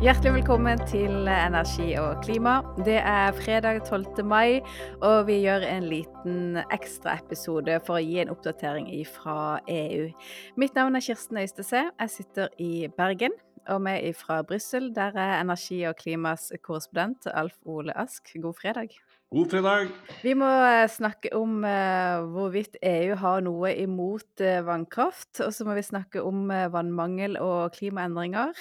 Hjertelig 0.00 0.30
velkommen 0.38 0.80
til 0.88 1.28
Energi 1.28 1.90
og 2.00 2.22
klima. 2.24 2.62
Det 2.86 2.94
er 2.96 3.34
fredag 3.36 3.82
12. 3.84 4.22
mai, 4.24 4.62
og 5.04 5.26
vi 5.28 5.42
gjør 5.42 5.66
en 5.68 5.84
liten 5.90 6.56
ekstraepisode 6.72 7.74
for 7.84 7.98
å 7.98 8.00
gi 8.00 8.16
en 8.22 8.32
oppdatering 8.32 8.88
fra 9.04 9.58
EU. 9.68 10.08
Mitt 10.56 10.80
navn 10.80 10.96
er 10.96 11.04
Kirsten 11.04 11.42
Øystese. 11.42 11.84
Jeg 11.92 12.14
sitter 12.16 12.48
i 12.56 12.88
Bergen. 12.96 13.36
Og 13.68 13.84
vi 13.84 13.98
er 14.08 14.16
fra 14.16 14.40
Brussel, 14.40 14.88
der 14.96 15.12
er 15.20 15.36
energi 15.42 15.82
og 15.84 16.00
klimas 16.00 16.48
korrespondent 16.64 17.28
Alf 17.28 17.60
Ole 17.68 17.92
Ask. 17.92 18.32
God 18.40 18.56
fredag. 18.56 18.96
God 19.30 19.46
fredag. 19.46 19.92
Vi 20.24 20.32
må 20.34 20.46
eh, 20.50 20.88
snakke 20.90 21.30
om 21.38 21.60
uh, 21.62 22.24
hvorvidt 22.34 22.80
EU 22.82 23.14
har 23.14 23.44
noe 23.46 23.68
imot 23.78 24.42
uh, 24.42 24.56
vannkraft. 24.66 25.38
Og 25.44 25.52
så 25.54 25.62
må 25.68 25.76
vi 25.76 25.84
snakke 25.86 26.24
om 26.26 26.48
vannmangel 26.50 27.36
og 27.38 27.76
klimaendringer. 27.76 28.58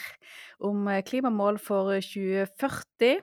Om 0.62 0.92
klimamål 1.08 1.58
for 1.58 1.96
2040. 2.06 3.18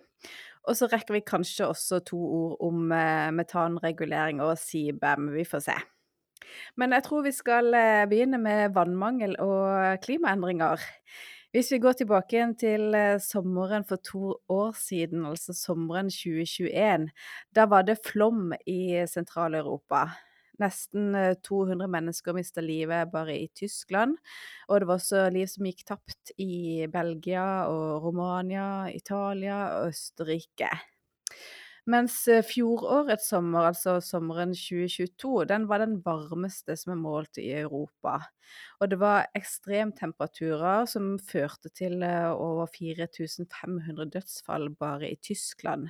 Og 0.67 0.75
så 0.75 0.91
rekker 0.91 1.15
vi 1.15 1.23
kanskje 1.23 1.71
også 1.71 2.01
to 2.11 2.19
ord 2.19 2.57
om 2.67 2.91
metanregulering 3.39 4.43
og 4.43 4.57
CBAM. 4.59 5.31
Vi 5.37 5.47
får 5.47 5.69
se. 5.69 5.79
Men 6.75 6.99
jeg 6.99 7.07
tror 7.07 7.23
vi 7.29 7.37
skal 7.37 7.71
begynne 8.11 8.43
med 8.43 8.75
vannmangel 8.75 9.39
og 9.39 10.03
klimaendringer. 10.03 10.83
Hvis 11.55 11.71
vi 11.73 11.79
går 11.81 11.95
tilbake 12.01 12.37
igjen 12.37 12.55
til 12.59 12.95
eh, 12.99 13.19
sommeren 13.23 13.85
for 13.87 14.03
to 14.03 14.35
år 14.53 14.75
siden, 14.77 15.25
altså 15.29 15.55
sommeren 15.57 16.11
2021, 16.13 17.07
da 17.55 17.67
var 17.71 17.87
det 17.87 18.01
flom 18.05 18.51
i 18.67 19.07
Sentral-Europa. 19.09 20.09
Nesten 20.61 21.15
200 21.45 21.85
eh, 21.85 21.93
mennesker 21.93 22.37
mista 22.37 22.65
livet 22.65 23.13
bare 23.13 23.39
i 23.39 23.47
Tyskland. 23.55 24.17
Og 24.69 24.81
det 24.81 24.91
var 24.91 24.99
også 24.99 25.29
liv 25.33 25.49
som 25.53 25.69
gikk 25.69 25.87
tapt 25.89 26.35
i 26.43 26.87
Belgia 26.93 27.47
og 27.71 28.05
Romania, 28.09 28.91
Italia 28.93 29.63
og 29.79 29.95
Østerrike. 29.95 30.71
Mens 31.87 32.15
eh, 32.27 32.43
fjorårets 32.43 33.29
sommer, 33.31 33.69
altså 33.69 34.01
sommeren 34.03 34.51
2022, 34.59 35.45
den 35.47 35.69
var 35.71 35.85
den 35.85 36.01
varmeste 36.03 36.75
som 36.75 36.97
er 36.97 36.99
målt 36.99 37.39
i 37.39 37.53
Europa. 37.61 38.17
Og 38.81 38.91
det 38.91 38.99
var 38.99 39.29
ekstremtemperaturer 39.39 40.89
som 40.91 41.13
førte 41.23 41.71
til 41.71 42.03
eh, 42.03 42.33
over 42.33 42.67
4500 42.75 44.11
dødsfall 44.17 44.67
bare 44.81 45.13
i 45.13 45.21
Tyskland. 45.23 45.87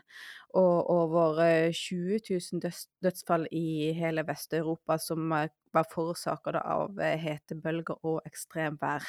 Og 0.53 0.91
over 0.92 1.41
20 1.72 2.20
eh, 2.20 2.41
000 2.53 2.77
dødsfall 3.00 3.48
i 3.56 3.94
hele 3.97 4.27
Vest-Europa 4.28 5.00
som 5.00 5.33
var 5.33 5.88
forårsaka 5.94 6.60
av 6.60 7.00
hetebølger 7.25 8.05
og 8.05 8.20
ekstremvær. 8.28 9.08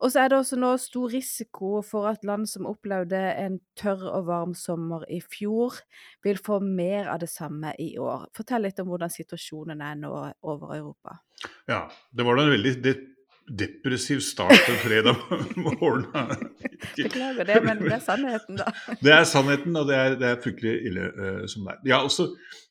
Og 0.00 0.12
så 0.12 0.22
er 0.22 0.30
det 0.32 0.38
også 0.40 0.56
nå 0.60 0.72
stor 0.80 1.12
risiko 1.12 1.82
for 1.84 2.08
at 2.08 2.24
land 2.24 2.48
som 2.48 2.68
opplevde 2.70 3.20
en 3.42 3.58
tørr 3.78 4.06
og 4.08 4.26
varm 4.30 4.54
sommer 4.56 5.04
i 5.12 5.20
fjor, 5.20 5.76
vil 6.24 6.40
få 6.40 6.60
mer 6.64 7.10
av 7.12 7.20
det 7.20 7.28
samme 7.32 7.74
i 7.78 7.92
år. 8.00 8.30
Fortell 8.36 8.64
litt 8.64 8.80
om 8.80 8.88
hvordan 8.88 9.12
situasjonen 9.12 9.84
er 9.84 9.98
nå 10.00 10.12
over 10.40 10.76
Europa. 10.78 11.20
Ja, 11.68 11.84
det 12.16 12.26
var 12.26 12.38
da 12.38 12.46
en 12.48 12.54
veldig 12.56 12.76
de 12.84 12.96
depressiv 13.50 14.20
start 14.22 14.60
på 14.66 14.76
fredag 14.84 15.16
morgen. 15.66 16.06
Beklager 16.96 17.44
det, 17.44 17.56
men 17.64 17.80
det 17.82 17.96
er 17.96 18.04
sannheten, 18.04 18.60
da. 18.60 18.70
det 19.04 19.14
er 19.14 19.24
sannheten, 19.26 19.76
og 19.76 19.88
det 19.88 19.96
er, 19.96 20.18
det 20.20 20.28
er 20.28 20.42
fryktelig 20.44 20.74
ille 20.86 21.08
uh, 21.16 21.46
som 21.50 21.66
det 21.66 21.74
er. 21.74 21.80
Ja, 21.90 22.02
også 22.06 22.28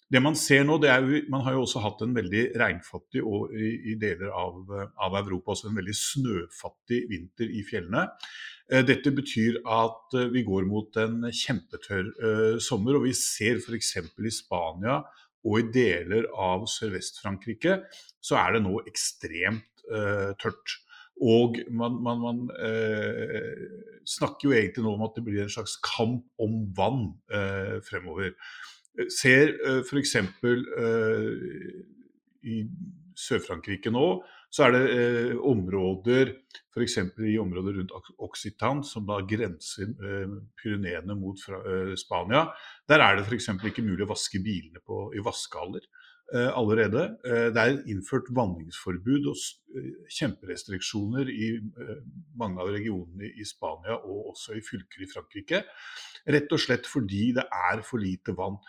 det 0.10 0.22
man 0.26 0.38
ser 0.38 0.64
nå, 0.66 0.80
det 0.82 0.90
er 0.90 1.06
jo 1.06 1.22
Man 1.30 1.44
har 1.46 1.54
jo 1.54 1.64
også 1.66 1.84
hatt 1.84 2.02
en 2.02 2.16
veldig 2.18 2.44
regnfattig 2.58 3.22
og 3.22 3.54
i, 3.54 3.70
i 3.92 3.96
deler 4.02 4.32
av, 4.34 4.58
av, 4.98 5.18
Europa 5.22 5.54
også 5.54 5.70
en 5.70 5.78
veldig 5.78 5.96
snøfattig 5.98 7.04
vinter 7.12 7.54
i 7.54 7.62
fjellene. 7.68 8.08
Eh, 8.72 8.82
dette 8.88 9.14
betyr 9.14 9.62
at 9.70 10.18
eh, 10.18 10.32
vi 10.34 10.44
går 10.48 10.66
mot 10.70 10.98
en 11.02 11.30
kjempetørr 11.30 12.10
uh, 12.24 12.58
sommer. 12.64 12.98
Og 12.98 13.06
vi 13.06 13.14
ser 13.18 13.62
f.eks. 13.62 13.96
i 14.02 14.34
Spania 14.34 15.00
og 15.46 15.62
i 15.62 15.70
deler 15.72 16.26
av 16.36 16.66
Sørvest-Frankrike 16.68 17.80
så 18.20 18.42
er 18.42 18.58
det 18.58 18.66
nå 18.66 18.82
ekstremt 18.90 19.86
uh, 19.94 20.34
tørt. 20.42 20.80
Og 21.20 21.58
man, 21.76 21.98
man, 22.04 22.22
man 22.24 22.38
eh, 22.64 23.56
snakker 24.08 24.48
jo 24.48 24.54
egentlig 24.56 24.86
nå 24.86 24.94
om 24.96 25.04
at 25.04 25.18
det 25.18 25.24
blir 25.26 25.42
en 25.44 25.52
slags 25.52 25.76
kamp 25.84 26.24
om 26.40 26.62
vann 26.78 27.10
eh, 27.28 27.80
fremover 27.84 28.32
ser 29.14 29.56
uh, 29.64 29.80
f.eks. 29.84 30.16
Uh, 30.44 31.86
i 32.50 32.64
Sør-Frankrike 33.20 33.92
nå, 33.92 34.06
så 34.50 34.66
er 34.66 34.74
det 34.74 34.84
eh, 34.96 35.34
områder 35.46 36.32
f.eks. 36.74 36.98
i 37.28 37.38
området 37.42 37.76
rundt 37.76 38.14
Occitan, 38.26 38.82
som 38.88 39.06
da 39.10 39.20
grenser 39.28 39.92
eh, 39.92 40.36
Pyreneene 40.58 41.18
mot 41.20 41.42
fra, 41.44 41.60
eh, 41.70 41.96
Spania. 42.00 42.48
Der 42.90 43.04
er 43.06 43.20
det 43.20 43.28
f.eks. 43.28 43.52
ikke 43.70 43.86
mulig 43.86 44.08
å 44.08 44.12
vaske 44.14 44.42
bilene 44.42 44.82
på, 44.82 45.10
i 45.14 45.24
vaskehaller 45.26 45.86
eh, 46.34 46.50
allerede. 46.50 47.06
Eh, 47.28 47.50
det 47.54 47.66
er 47.66 47.82
innført 47.94 48.32
vanningsforbud 48.34 49.30
og 49.30 49.38
eh, 49.78 49.92
kjemperestriksjoner 50.18 51.30
i 51.30 51.52
mange 52.40 52.64
av 52.64 52.74
regionene 52.74 53.30
i 53.30 53.46
Spania 53.46 54.00
og 54.00 54.34
også 54.34 54.58
i 54.58 54.66
fylker 54.66 55.06
i 55.06 55.12
Frankrike. 55.14 55.66
Rett 56.28 56.52
og 56.56 56.62
slett 56.62 56.90
fordi 56.90 57.32
det 57.38 57.46
er 57.46 57.84
for 57.86 58.02
lite 58.02 58.36
vann. 58.38 58.60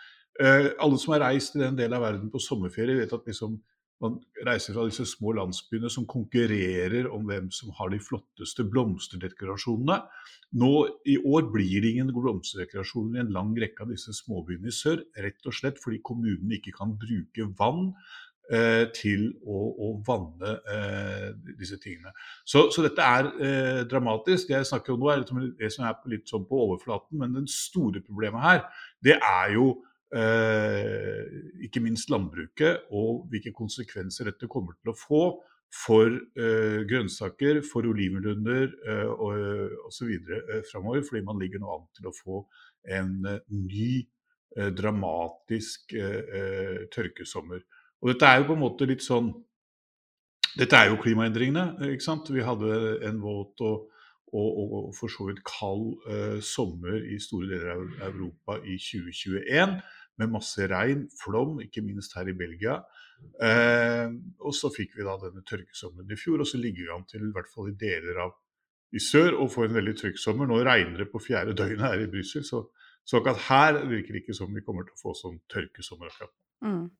Uh, 0.41 0.71
alle 0.81 0.97
som 1.01 1.15
har 1.15 1.25
reist 1.27 1.57
i 1.57 1.61
den 1.63 1.77
delen 1.77 1.97
av 1.97 2.05
verden 2.05 2.31
på 2.31 2.41
sommerferie, 2.41 2.97
vet 3.01 3.13
at 3.13 3.27
liksom, 3.27 3.59
man 4.01 4.15
reiser 4.47 4.73
fra 4.73 4.87
disse 4.87 5.05
små 5.05 5.35
landsbyene 5.37 5.91
som 5.93 6.07
konkurrerer 6.09 7.09
om 7.11 7.27
hvem 7.29 7.51
som 7.53 7.73
har 7.77 7.91
de 7.93 7.99
flotteste 8.01 8.65
blomsterdekorasjonene. 8.71 9.99
Nå 10.57 10.71
I 11.05 11.19
år 11.21 11.51
blir 11.53 11.83
det 11.83 11.91
ingen 11.93 12.09
blomsterdekorasjoner 12.15 13.19
i 13.19 13.23
en 13.25 13.35
lang 13.35 13.53
rekke 13.59 13.85
av 13.85 13.93
disse 13.93 14.15
småbyene 14.23 14.71
i 14.71 14.75
sør. 14.75 15.03
Rett 15.21 15.45
og 15.45 15.57
slett 15.57 15.77
fordi 15.83 16.01
kommunene 16.07 16.57
ikke 16.57 16.73
kan 16.79 16.95
bruke 16.97 17.51
vann 17.59 17.91
eh, 17.91 18.17
til 18.97 19.27
å, 19.47 19.59
å 19.71 19.91
vanne 20.07 20.55
eh, 20.73 21.29
disse 21.59 21.77
tingene. 21.79 22.11
Så, 22.43 22.65
så 22.73 22.83
dette 22.83 23.05
er 23.05 23.29
eh, 23.39 23.83
dramatisk. 23.87 24.49
Det 24.49 24.57
jeg 24.57 24.67
snakker 24.73 24.95
om 24.95 25.05
nå 25.05 25.11
er 25.13 25.23
det 25.23 25.71
som 25.71 25.85
er 25.87 26.11
litt 26.11 26.27
sånn 26.27 26.43
på 26.49 26.65
overflaten, 26.65 27.21
men 27.21 27.37
den 27.37 27.47
store 27.47 28.03
problemet 28.03 28.43
her, 28.43 28.65
det 29.05 29.15
er 29.19 29.55
jo 29.55 29.71
Eh, 30.11 31.21
ikke 31.63 31.79
minst 31.79 32.09
landbruket, 32.11 32.89
og 32.91 33.29
hvilke 33.31 33.53
konsekvenser 33.55 34.27
dette 34.27 34.49
kommer 34.51 34.75
til 34.75 34.91
å 34.91 34.97
få 34.99 35.21
for 35.71 36.11
eh, 36.11 36.81
grønnsaker, 36.87 37.61
for 37.63 37.87
olivenlunder 37.87 38.73
eh, 38.91 39.11
osv. 39.87 40.09
Eh, 40.11 40.57
framover, 40.67 41.05
fordi 41.07 41.23
man 41.23 41.39
ligger 41.39 41.63
nå 41.63 41.77
an 41.77 41.85
til 41.95 42.09
å 42.09 42.15
få 42.15 42.41
en 42.91 43.13
eh, 43.29 43.39
ny 43.55 44.01
eh, 44.57 44.73
dramatisk 44.75 45.95
eh, 45.95 46.89
tørkesommer. 46.91 47.63
Og 48.01 48.11
dette 48.11 48.27
er 48.27 48.41
jo 48.41 48.49
på 48.49 48.57
en 48.57 48.63
måte 48.65 48.89
litt 48.89 49.05
sånn 49.05 49.31
Dette 50.57 50.75
er 50.75 50.89
jo 50.89 50.97
klimaendringene. 50.99 51.93
ikke 51.93 52.03
sant? 52.03 52.27
Vi 52.27 52.43
hadde 52.43 52.97
en 53.07 53.21
våt 53.23 53.61
og, 53.63 53.85
og, 54.35 54.57
og 54.59 54.89
for 54.97 55.07
så 55.07 55.29
vidt 55.29 55.39
kald 55.47 56.01
sommer 56.43 56.97
i 57.07 57.21
store 57.23 57.47
deler 57.47 57.69
av 57.77 58.09
Europa 58.09 58.57
i 58.59 58.75
2021 58.75 59.77
med 60.19 60.33
masse 60.33 60.67
regn, 60.69 61.05
flom, 61.21 61.59
ikke 61.63 61.83
minst 61.85 62.17
her 62.17 62.29
i 62.29 62.35
Belgia. 62.37 62.81
Eh, 63.41 64.11
og 64.41 64.53
så 64.57 64.71
fikk 64.73 64.97
vi 64.97 65.07
da 65.07 65.15
denne 65.21 65.43
tørkesommeren 65.47 66.11
i 66.11 66.19
fjor, 66.19 66.41
og 66.41 66.49
så 66.49 66.59
ligger 66.61 66.87
vi 66.87 66.93
an 66.95 67.07
til, 67.09 67.25
i 67.27 67.33
hvert 67.35 67.51
fall 67.53 67.71
i 67.71 67.77
deler 67.79 68.21
av 68.25 68.37
i 68.91 68.99
sør, 68.99 69.37
å 69.39 69.47
få 69.47 69.65
en 69.65 69.77
veldig 69.77 69.95
trygg 70.01 70.19
sommer. 70.19 70.49
Nå 70.49 70.59
regner 70.67 71.05
det 71.05 71.11
på 71.13 71.21
fjerde 71.23 71.55
døgnet 71.57 71.87
her 71.87 72.03
i 72.03 72.09
Brussel, 72.11 72.43
så, 72.47 72.65
så 73.07 73.21
akkurat 73.21 73.45
her 73.47 73.81
virker 73.87 74.17
det 74.17 74.25
ikke 74.25 74.35
som 74.37 74.51
vi 74.51 74.63
kommer 74.65 74.87
til 74.87 74.97
å 74.97 75.03
få 75.05 75.15
sånn 75.17 75.39
tørkesommer 75.51 76.11
akkurat 76.11 76.35
Mm. 76.61 76.91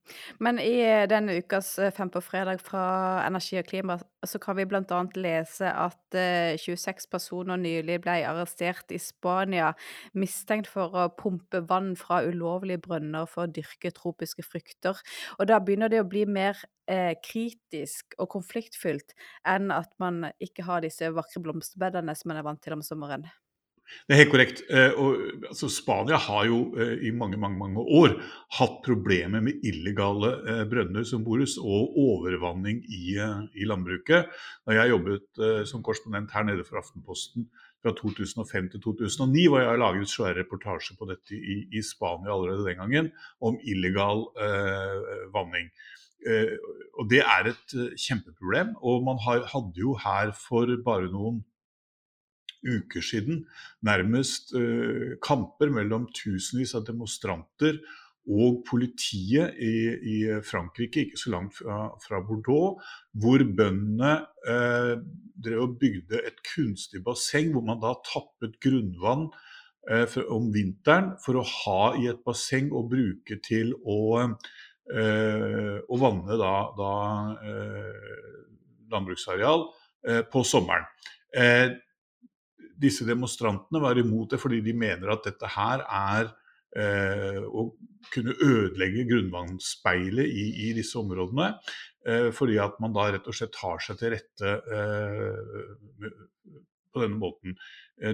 Men 0.42 0.58
i 0.58 0.72
eh, 0.82 1.04
denne 1.06 1.36
ukas 1.38 1.76
eh, 1.80 1.92
Fem 1.94 2.10
på 2.10 2.18
fredag 2.26 2.64
fra 2.66 2.82
Energi 3.28 3.60
og 3.60 3.68
klima 3.70 3.98
så 4.26 4.40
kan 4.42 4.58
vi 4.58 4.66
annet 4.66 5.18
lese 5.22 5.70
at 5.70 6.18
26 6.58 6.88
eh, 6.90 7.10
personer 7.12 7.62
nylig 7.62 8.00
ble 8.02 8.16
arrestert 8.26 8.90
i 8.90 8.98
Spania 9.02 9.72
mistenkt 10.18 10.70
for 10.70 10.98
å 10.98 11.06
pumpe 11.14 11.62
vann 11.70 11.94
fra 11.96 12.24
ulovlige 12.26 12.82
brønner 12.88 13.30
for 13.30 13.46
å 13.46 13.54
dyrke 13.54 13.94
tropiske 13.94 14.46
frukter. 14.46 14.98
Og 15.38 15.46
da 15.50 15.62
begynner 15.62 15.94
det 15.94 16.02
å 16.02 16.10
bli 16.10 16.26
mer 16.26 16.58
eh, 16.90 17.14
kritisk 17.22 18.18
og 18.18 18.32
konfliktfylt 18.34 19.14
enn 19.46 19.70
at 19.74 19.94
man 20.02 20.26
ikke 20.42 20.66
har 20.66 20.82
disse 20.82 21.14
vakre 21.14 21.46
blomsterbedene 21.46 22.18
som 22.18 22.34
man 22.34 22.42
er 22.42 22.50
vant 22.50 22.66
til 22.66 22.80
om 22.80 22.86
sommeren. 22.86 23.30
Det 24.08 24.16
er 24.16 24.22
helt 24.22 24.34
korrekt. 24.34 24.62
Eh, 24.70 24.98
og, 25.00 25.24
altså, 25.50 25.70
Spania 25.72 26.20
har 26.20 26.46
jo 26.50 26.62
eh, 26.80 27.08
i 27.08 27.14
mange 27.16 27.40
mange, 27.42 27.60
mange 27.60 27.84
år 28.02 28.18
hatt 28.58 28.80
problemer 28.86 29.44
med 29.46 29.64
illegale 29.68 30.34
eh, 30.44 30.64
brønner 30.70 31.08
som 31.08 31.26
bores 31.26 31.58
og 31.62 31.98
overvanning 32.02 32.84
i, 32.86 33.18
i 33.18 33.68
landbruket. 33.68 34.32
Da 34.68 34.78
jeg 34.78 34.94
jobbet 34.94 35.44
som 35.70 35.84
korrespondent 35.86 36.34
her 36.36 36.46
nede 36.48 36.66
for 36.68 36.82
Aftenposten 36.82 37.48
fra 37.82 37.94
2005 37.98 38.70
til 38.74 38.82
2009, 38.82 39.48
var 39.54 39.64
jeg 39.64 39.82
laget 39.82 40.10
svære 40.10 40.40
reportasje 40.42 40.98
på 41.00 41.08
dette 41.10 41.38
i, 41.38 41.58
i, 41.78 41.82
Spania 41.86 42.34
allerede 42.34 42.68
den 42.68 42.82
gangen, 42.82 43.12
om 43.42 43.58
illegal 43.64 44.28
eh, 44.46 45.00
vanning. 45.34 45.72
Eh, 46.28 46.54
og 47.00 47.10
Det 47.10 47.24
er 47.26 47.50
et 47.50 47.78
kjempeproblem. 47.98 48.76
og 48.82 49.04
Man 49.04 49.18
har, 49.26 49.46
hadde 49.54 49.80
jo 49.80 49.96
her 50.06 50.34
for 50.38 50.70
bare 50.86 51.10
noen 51.12 51.42
uker 52.62 53.04
siden 53.06 53.46
nærmest 53.86 54.54
uh, 54.58 55.18
kamper 55.24 55.74
mellom 55.74 56.08
tusenvis 56.16 56.76
av 56.78 56.86
demonstranter 56.88 57.82
og 58.30 58.62
politiet 58.68 59.58
i, 59.58 59.76
i, 59.90 60.18
Frankrike, 60.46 61.08
ikke 61.08 61.20
så 61.20 61.32
langt 61.34 61.56
fra, 61.58 61.88
fra 62.04 62.22
Bordeaux, 62.26 62.82
hvor 63.18 63.42
bøndene 63.58 64.12
eh, 64.46 64.94
drev 65.42 65.64
og 65.66 65.78
bygde 65.82 66.22
et 66.30 66.38
kunstig 66.46 67.02
basseng 67.06 67.52
hvor 67.56 67.66
man 67.66 67.82
da 67.82 67.96
tappet 68.06 68.60
grunnvann 68.62 69.28
eh, 69.90 70.06
for, 70.06 70.28
om 70.34 70.52
vinteren 70.54 71.16
for 71.24 71.42
å 71.42 71.46
ha 71.48 71.94
i 71.98 72.08
et 72.12 72.22
basseng 72.26 72.70
og 72.70 72.92
bruke 72.94 73.40
til 73.42 73.74
å, 73.82 74.28
eh, 74.94 75.78
å 75.82 76.02
vanne 76.06 76.38
da, 76.42 76.56
da 76.78 76.94
eh, 77.42 78.28
landbruksareal 78.94 79.66
eh, 80.08 80.22
på 80.30 80.46
sommeren. 80.46 80.86
Eh, 82.82 82.88
disse 82.88 83.06
demonstrantene 83.06 83.82
var 83.82 83.98
imot 83.98 84.32
det 84.32 84.40
fordi 84.42 84.62
de 84.62 84.74
mener 84.74 85.12
at 85.12 85.26
dette 85.26 85.48
her 85.48 85.86
er 85.86 86.32
eh, 86.76 87.42
å 87.46 87.72
kunne 88.12 88.34
ødelegge 88.42 89.08
grunnvannsspeilet 89.10 90.26
i, 90.28 90.70
i 90.70 90.74
disse 90.74 90.98
områdene. 91.00 91.54
fordi 92.34 92.56
at 92.58 92.80
man 92.82 92.94
da 92.96 93.12
rett 93.14 93.28
og 93.30 93.36
slett 93.38 93.52
tar 93.54 93.78
seg 93.78 94.00
til 94.00 94.10
rette 94.16 94.54
på 96.92 97.04
denne 97.04 97.20
måten. 97.22 97.54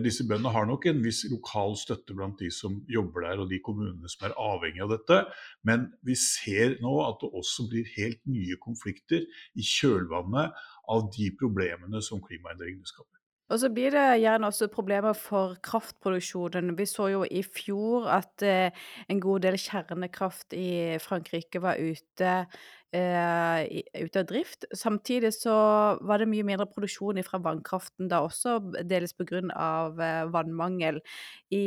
Disse 0.04 0.26
bøndene 0.28 0.52
har 0.52 0.68
nok 0.68 0.90
en 0.92 1.00
viss 1.06 1.22
lokal 1.32 1.78
støtte 1.80 2.12
blant 2.18 2.36
de 2.44 2.50
som 2.52 2.82
jobber 2.92 3.24
der 3.24 3.40
og 3.40 3.48
de 3.48 3.62
kommunene 3.64 4.12
som 4.12 4.28
er 4.28 4.36
avhengig 4.36 4.84
av 4.84 4.92
dette, 4.92 5.22
men 5.64 5.88
vi 6.04 6.18
ser 6.20 6.76
nå 6.84 6.98
at 7.06 7.24
det 7.24 7.32
også 7.32 7.70
blir 7.72 7.88
helt 7.96 8.20
nye 8.28 8.60
konflikter 8.60 9.24
i 9.56 9.64
kjølvannet 9.64 10.60
av 10.92 11.08
de 11.16 11.32
problemene 11.40 12.04
som 12.04 12.20
klimaendringene 12.28 12.92
skaper. 12.92 13.18
Og 13.48 13.62
så 13.62 13.70
blir 13.72 13.94
det 13.96 14.20
gjerne 14.20 14.50
også 14.50 14.68
problemer 14.72 15.16
for 15.16 15.56
kraftproduksjonen. 15.64 16.74
Vi 16.76 16.86
så 16.90 17.08
jo 17.14 17.22
i 17.24 17.44
fjor 17.46 18.10
at 18.12 18.44
eh, 18.44 18.76
en 19.08 19.22
god 19.24 19.46
del 19.46 19.56
kjernekraft 19.62 20.56
i 20.58 20.98
Frankrike 21.00 21.62
var 21.64 21.80
ute 21.80 22.34
ute 22.96 24.20
av 24.22 24.26
drift. 24.30 24.66
Samtidig 24.76 25.34
så 25.36 25.54
var 26.02 26.22
det 26.22 26.30
mye 26.32 26.46
mindre 26.48 26.68
produksjon 26.72 27.20
fra 27.28 27.40
vannkraften 27.44 28.08
da 28.12 28.22
også, 28.26 28.58
deles 28.88 29.14
pga. 29.14 29.42
Eh, 29.48 30.30
vannmangel. 30.32 31.00
I 31.52 31.64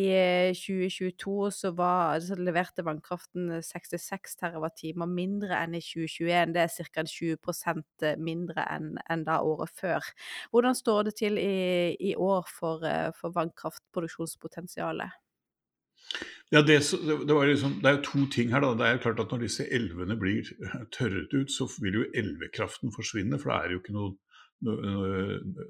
2022 0.56 1.34
eh, 1.46 1.50
så, 1.54 1.72
var, 1.76 2.20
så 2.24 2.38
leverte 2.40 2.84
vannkraften 2.86 3.60
66 3.62 4.36
TWh 4.40 5.06
mindre 5.06 5.60
enn 5.60 5.76
i 5.76 5.82
2021. 5.84 6.54
Det 6.56 6.64
er 6.64 6.90
ca. 6.94 7.04
20% 7.10 8.06
mindre 8.20 8.66
enn, 8.72 8.94
enn 9.10 9.24
da 9.28 9.40
året 9.44 9.72
før. 9.76 10.12
Hvordan 10.50 10.78
står 10.78 11.10
det 11.10 11.16
til 11.20 11.40
i, 11.40 11.96
i 12.00 12.14
år 12.16 12.46
for, 12.48 12.86
eh, 12.86 13.10
for 13.16 13.36
vannkraftproduksjonspotensialet? 13.36 15.20
Ja, 16.50 16.64
det, 16.66 16.80
det, 16.82 17.34
liksom, 17.46 17.76
det, 17.78 17.86
er 17.86 17.96
jo 17.98 18.06
to 18.08 18.24
ting 18.34 18.50
her. 18.50 18.64
da. 18.64 18.72
Det 18.74 18.86
er 18.86 18.96
jo 18.96 19.02
klart 19.04 19.20
at 19.22 19.30
Når 19.30 19.44
disse 19.44 19.66
elvene 19.70 20.16
blir 20.18 20.48
tørret 20.96 21.34
ut, 21.34 21.52
så 21.52 21.68
vil 21.78 22.00
jo 22.00 22.08
elvekraften 22.22 22.94
forsvinne. 22.94 23.38
For 23.38 23.52
det 23.52 23.58
er 23.58 23.74
jo 23.76 23.82
ikke 23.82 23.96
noe, 23.96 24.16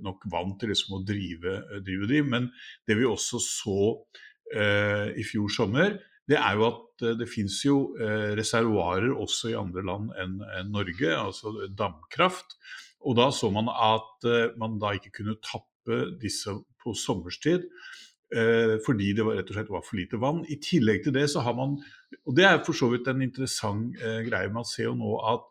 nok 0.02 0.24
vann 0.32 0.56
til 0.58 0.72
liksom 0.72 0.96
å 0.96 1.02
drive, 1.06 1.58
drive 1.84 2.08
de. 2.10 2.22
Men 2.26 2.48
det 2.88 2.96
vi 2.98 3.08
også 3.08 3.42
så 3.44 3.82
eh, 4.56 5.12
i 5.20 5.26
fjor 5.26 5.52
sommer, 5.52 6.00
det 6.30 6.38
er 6.38 6.58
jo 6.58 6.66
at 6.68 7.04
eh, 7.04 7.16
det 7.18 7.28
fins 7.30 7.58
jo 7.66 7.80
eh, 7.98 8.32
reservoarer 8.38 9.12
også 9.12 9.52
i 9.52 9.58
andre 9.58 9.84
land 9.86 10.12
enn 10.20 10.38
en 10.60 10.72
Norge, 10.74 11.10
altså 11.10 11.54
damkraft. 11.76 12.56
Og 13.08 13.16
da 13.18 13.30
så 13.34 13.50
man 13.52 13.70
at 13.72 14.28
eh, 14.28 14.52
man 14.60 14.78
da 14.82 14.94
ikke 14.96 15.20
kunne 15.20 15.40
tappe 15.44 16.02
disse 16.20 16.54
på 16.80 16.94
sommerstid. 16.96 17.66
Eh, 18.30 18.76
fordi 18.86 19.10
det 19.16 19.24
var, 19.26 19.34
rett 19.40 19.48
og 19.50 19.56
slett 19.56 19.70
var 19.74 19.82
for 19.82 19.98
lite 19.98 20.18
vann. 20.22 20.44
I 20.46 20.60
tillegg 20.62 21.02
til 21.02 21.14
det 21.16 21.26
så 21.32 21.42
har 21.42 21.56
man, 21.58 21.78
og 22.22 22.36
det 22.38 22.46
er 22.46 22.60
for 22.62 22.78
så 22.78 22.90
vidt 22.92 23.08
en 23.10 23.24
interessant 23.26 23.98
eh, 23.98 24.20
greie, 24.28 24.52
man 24.54 24.68
ser 24.68 24.86
jo 24.86 24.98
nå 24.98 25.16
at 25.32 25.48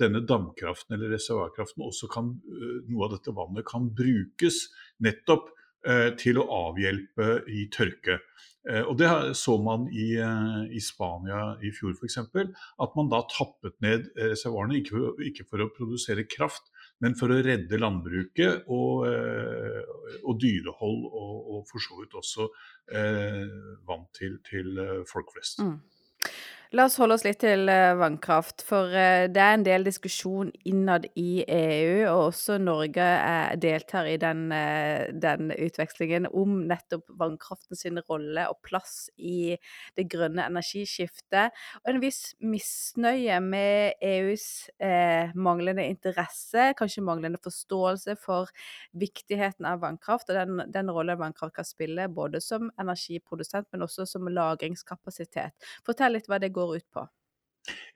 denne 0.00 0.22
damkraften 0.24 0.94
eller 0.96 1.10
reservoarkraften 1.12 1.82
også 1.84 2.08
kan, 2.12 2.30
eh, 2.54 2.76
noe 2.86 3.08
av 3.08 3.16
dette 3.16 3.34
vannet 3.34 3.66
kan 3.66 3.90
brukes 3.98 4.62
nettopp 5.02 5.50
eh, 5.90 6.12
til 6.20 6.38
å 6.38 6.46
avhjelpe 6.70 7.40
i 7.50 7.66
tørke. 7.74 8.20
Og 8.60 8.92
Det 9.00 9.08
så 9.40 9.54
man 9.56 9.86
i, 9.88 10.10
i 10.20 10.80
Spania 10.84 11.54
i 11.64 11.70
fjor 11.72 11.94
f.eks. 11.96 12.18
At 12.20 12.92
man 12.92 13.08
da 13.08 13.22
tappet 13.32 13.72
ned 13.80 14.10
reservoarene, 14.20 14.82
ikke 14.82 15.14
ikke 15.30 15.46
for 15.48 15.64
å 15.64 15.70
produsere 15.72 16.26
kraft, 16.28 16.68
men 17.04 17.16
for 17.18 17.32
å 17.32 17.40
redde 17.44 17.80
landbruket 17.80 18.66
og, 18.68 19.06
eh, 19.08 20.18
og 20.20 20.40
dyrehold, 20.40 21.06
og, 21.08 21.36
og, 21.54 21.62
for 21.70 21.84
så 21.84 22.00
vidt 22.00 22.16
også 22.20 22.48
eh, 22.92 23.46
vann 23.88 24.06
til, 24.16 24.36
til, 24.46 24.74
eh, 24.80 25.00
folk 25.08 25.32
flest. 25.34 25.62
Mm. 25.64 25.78
La 26.70 26.84
oss 26.86 27.00
holde 27.02 27.16
oss 27.16 27.24
litt 27.26 27.40
til 27.42 27.66
eh, 27.66 27.96
vannkraft, 27.98 28.62
for 28.62 28.92
eh, 28.94 29.24
det 29.26 29.40
er 29.42 29.56
en 29.56 29.64
del 29.66 29.82
diskusjon 29.82 30.52
innad 30.70 31.08
i 31.18 31.40
EU, 31.42 32.04
og 32.12 32.28
også 32.28 32.60
Norge 32.62 33.06
deltar 33.58 34.06
i 34.06 34.12
den, 34.22 34.44
eh, 34.54 35.08
den 35.10 35.50
utvekslingen 35.50 36.28
om 36.30 36.60
nettopp 36.70 37.10
vannkraften 37.18 37.74
sin 37.74 37.98
rolle 38.06 38.44
og 38.52 38.60
plass 38.62 39.08
i 39.18 39.56
det 39.98 40.04
grønne 40.12 40.44
energiskiftet. 40.46 41.58
Og 41.80 41.90
en 41.90 41.98
viss 42.04 42.20
misnøye 42.38 43.40
med 43.42 43.98
EUs 44.12 44.46
eh, 44.78 45.34
manglende 45.34 45.88
interesse, 45.90 46.68
kanskje 46.78 47.02
manglende 47.02 47.42
forståelse 47.42 48.14
for 48.22 48.54
viktigheten 48.94 49.66
av 49.66 49.82
vannkraft, 49.82 50.30
og 50.30 50.38
den, 50.38 50.62
den 50.70 50.94
rollen 50.94 51.18
vannkraft 51.18 51.58
kan 51.58 51.66
spille 51.66 52.06
både 52.14 52.38
som 52.46 52.70
energiprodusent, 52.78 53.72
men 53.74 53.88
også 53.90 54.06
som 54.14 54.30
lagringskapasitet. 54.30 55.58
Fortell 55.82 56.14
litt 56.14 56.30
hva 56.30 56.38
det 56.38 56.54
går 56.54 56.59
går 56.60 56.76
ut 56.80 56.88
på? 56.94 57.08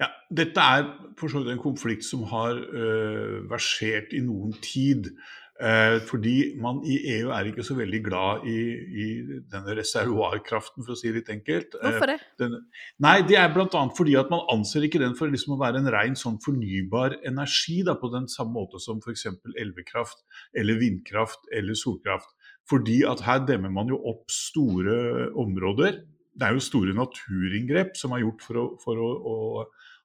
Ja, 0.00 0.10
Dette 0.34 0.60
er 0.60 0.90
for 1.18 1.30
så 1.30 1.40
vidt 1.42 1.54
en 1.54 1.62
konflikt 1.62 2.06
som 2.06 2.24
har 2.30 2.58
uh, 2.58 3.40
versert 3.50 4.14
i 4.16 4.22
noen 4.24 4.54
tid. 4.64 5.12
Uh, 5.54 6.00
fordi 6.02 6.56
man 6.58 6.80
i 6.82 6.96
EU 7.14 7.28
er 7.30 7.46
ikke 7.46 7.62
så 7.62 7.76
veldig 7.78 8.00
glad 8.02 8.46
i, 8.50 8.56
i 8.74 9.04
denne 9.52 9.76
reservoarkraften, 9.78 10.82
for 10.82 10.94
å 10.94 10.98
si 10.98 11.12
det 11.12 11.20
litt 11.20 11.30
enkelt. 11.30 11.76
Hvorfor 11.78 12.10
det? 12.10 12.16
Den, 12.42 12.56
nei, 13.04 13.20
Det 13.28 13.38
er 13.38 13.52
bl.a. 13.54 13.84
fordi 13.96 14.16
at 14.18 14.32
man 14.34 14.42
anser 14.50 14.88
ikke 14.88 15.02
den 15.02 15.14
for 15.18 15.30
liksom 15.30 15.54
å 15.54 15.60
være 15.62 15.78
en 15.82 15.92
ren 15.94 16.18
sånn 16.18 16.40
fornybar 16.42 17.20
energi, 17.22 17.84
da, 17.86 17.94
på 18.00 18.10
den 18.14 18.26
samme 18.32 18.56
måte 18.58 18.82
som 18.82 18.98
f.eks. 18.98 19.28
elvekraft 19.54 20.26
eller 20.58 20.80
vindkraft 20.82 21.46
eller 21.54 21.78
solkraft. 21.78 22.34
Fordi 22.66 23.02
at 23.06 23.22
her 23.22 23.46
demmer 23.46 23.70
man 23.70 23.92
jo 23.92 24.00
opp 24.10 24.26
store 24.32 25.30
områder 25.38 26.02
det 26.34 26.46
er 26.46 26.56
jo 26.56 26.62
store 26.64 26.94
naturinngrep 26.96 27.98
som 27.98 28.14
er 28.14 28.24
gjort 28.24 28.42
for 28.44 28.60
å, 28.60 28.64
for 28.82 29.00
å, 29.00 29.10
å, 29.14 29.36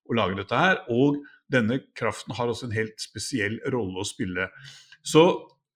å 0.10 0.18
lage 0.18 0.38
dette 0.40 0.60
her. 0.60 0.84
Og 0.94 1.22
denne 1.52 1.82
kraften 1.98 2.36
har 2.38 2.52
også 2.52 2.70
en 2.70 2.78
helt 2.78 3.02
spesiell 3.02 3.58
rolle 3.74 4.04
å 4.04 4.08
spille. 4.08 4.50
Så 5.02 5.24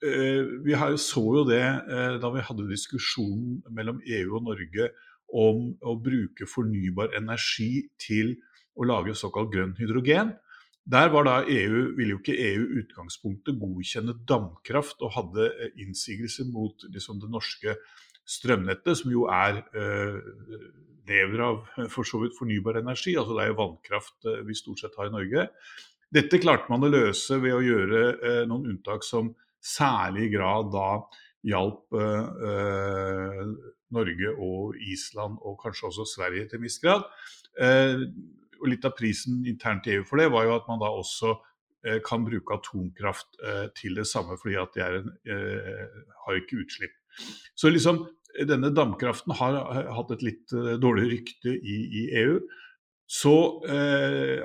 eh, 0.06 0.46
vi 0.66 0.78
så 1.02 1.26
jo 1.40 1.48
det 1.50 1.64
eh, 1.64 2.20
da 2.22 2.32
vi 2.36 2.46
hadde 2.46 2.70
diskusjonen 2.70 3.64
mellom 3.74 4.02
EU 4.06 4.38
og 4.38 4.48
Norge 4.52 4.92
om 5.34 5.72
å 5.82 5.98
bruke 5.98 6.46
fornybar 6.50 7.16
energi 7.18 7.88
til 8.02 8.36
å 8.78 8.86
lage 8.86 9.18
såkalt 9.18 9.52
grønn 9.54 9.74
hydrogen. 9.80 10.36
Der 10.84 11.10
var 11.14 11.24
da 11.24 11.36
EU, 11.48 11.94
ville 11.96 12.18
jo 12.18 12.20
ikke 12.20 12.36
EU 12.36 12.64
utgangspunktet 12.82 13.56
godkjenne 13.62 14.18
damkraft 14.28 15.02
og 15.06 15.16
hadde 15.16 15.50
eh, 15.56 15.76
innsigelser 15.82 16.50
mot 16.52 16.86
liksom, 16.92 17.22
det 17.24 17.32
norske 17.32 17.78
strømnettet, 18.30 18.98
som 19.00 19.12
jo 19.12 19.28
er 19.32 19.62
eh, 19.76 20.20
lever 21.10 21.44
av 21.44 21.64
for 21.92 22.08
så 22.08 22.22
vidt 22.24 22.38
fornybar 22.38 22.80
energi. 22.80 23.18
altså 23.18 23.36
Det 23.36 23.46
er 23.46 23.52
jo 23.52 23.60
vannkraft 23.60 24.30
eh, 24.30 24.44
vi 24.48 24.56
stort 24.58 24.84
sett 24.84 24.96
har 25.00 25.10
i 25.10 25.16
Norge. 25.16 25.48
Dette 26.14 26.40
klarte 26.40 26.70
man 26.70 26.86
å 26.86 26.92
løse 26.92 27.40
ved 27.42 27.56
å 27.58 27.64
gjøre 27.64 28.04
eh, 28.14 28.42
noen 28.50 28.70
unntak 28.76 29.06
som 29.06 29.34
særlig 29.64 30.30
grad 30.36 30.72
da 30.74 30.90
hjalp 31.48 31.96
eh, 32.00 33.42
Norge 33.94 34.36
og 34.38 34.78
Island 34.80 35.42
og 35.44 35.58
kanskje 35.64 35.90
også 35.90 36.08
Sverige 36.08 36.48
til 36.48 36.62
en 36.62 36.68
viss 36.68 36.80
grad. 36.84 37.08
Eh, 37.60 38.06
og 38.62 38.70
Litt 38.72 38.86
av 38.88 38.94
prisen 38.96 39.42
internt 39.50 39.90
i 39.90 39.98
EU 39.98 40.06
for 40.08 40.22
det 40.22 40.30
var 40.32 40.48
jo 40.48 40.56
at 40.56 40.70
man 40.70 40.80
da 40.80 40.88
også 40.96 41.34
eh, 41.84 42.00
kan 42.06 42.24
bruke 42.24 42.56
atomkraft 42.56 43.42
til 43.76 44.00
det 44.00 44.08
samme, 44.08 44.38
fordi 44.40 44.56
at 44.62 44.78
de 44.78 44.86
en, 45.02 45.10
har 46.24 46.40
ikke 46.40 46.62
utslipp. 46.64 46.96
Så 47.56 47.72
liksom 47.72 48.04
denne 48.50 48.72
dampkraften 48.74 49.36
har 49.38 49.60
hatt 49.94 50.12
et 50.16 50.24
litt 50.26 50.54
uh, 50.58 50.74
dårlig 50.82 51.10
rykte 51.12 51.54
i, 51.54 51.80
i 52.02 52.06
EU. 52.24 52.38
Så 53.14 53.34
eh, 53.70 54.42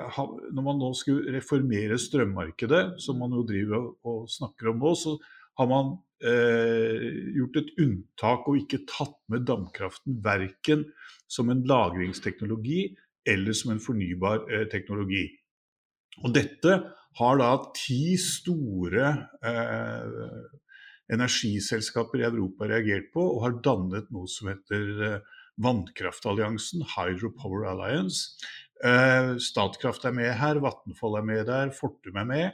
når 0.53 0.61
man 0.65 0.77
nå 0.77 0.91
skulle 0.97 1.31
reformere 1.33 1.97
strømmarkedet, 1.97 2.99
som 3.01 3.17
man 3.21 3.33
jo 3.33 3.45
driver 3.47 3.87
og 4.05 4.27
snakker 4.29 4.69
om 4.73 4.83
nå, 4.83 4.91
så 4.99 5.15
har 5.57 5.69
man 5.71 5.93
eh, 6.21 7.07
gjort 7.37 7.57
et 7.61 7.71
unntak 7.81 8.47
og 8.51 8.59
ikke 8.61 8.83
tatt 8.89 9.17
med 9.31 9.47
dampkraften 9.47 10.19
verken 10.25 10.85
som 11.29 11.49
en 11.49 11.63
lagringsteknologi 11.67 12.91
eller 13.29 13.57
som 13.57 13.73
en 13.73 13.83
fornybar 13.83 14.45
eh, 14.51 14.67
teknologi. 14.71 15.25
Og 16.21 16.35
dette 16.35 16.79
har 17.19 17.41
da 17.41 17.51
ti 17.73 18.15
store 18.21 19.11
eh, 19.41 20.17
energiselskaper 21.13 22.21
i 22.21 22.27
Europa 22.27 22.69
reagert 22.69 23.11
på 23.13 23.25
og 23.35 23.43
har 23.45 23.59
dannet 23.65 24.09
noe 24.13 24.29
som 24.29 24.51
heter 24.51 25.19
Vannkraftalliansen, 25.59 26.85
Hydropower 26.95 27.65
Alliance. 27.67 28.37
Statkraft 29.43 30.05
er 30.07 30.13
med 30.15 30.31
her, 30.39 30.61
Vattenfall 30.63 31.17
er 31.19 31.25
med 31.27 31.41
der, 31.49 31.73
Fortum 31.75 32.21
er 32.21 32.29
med 32.29 32.45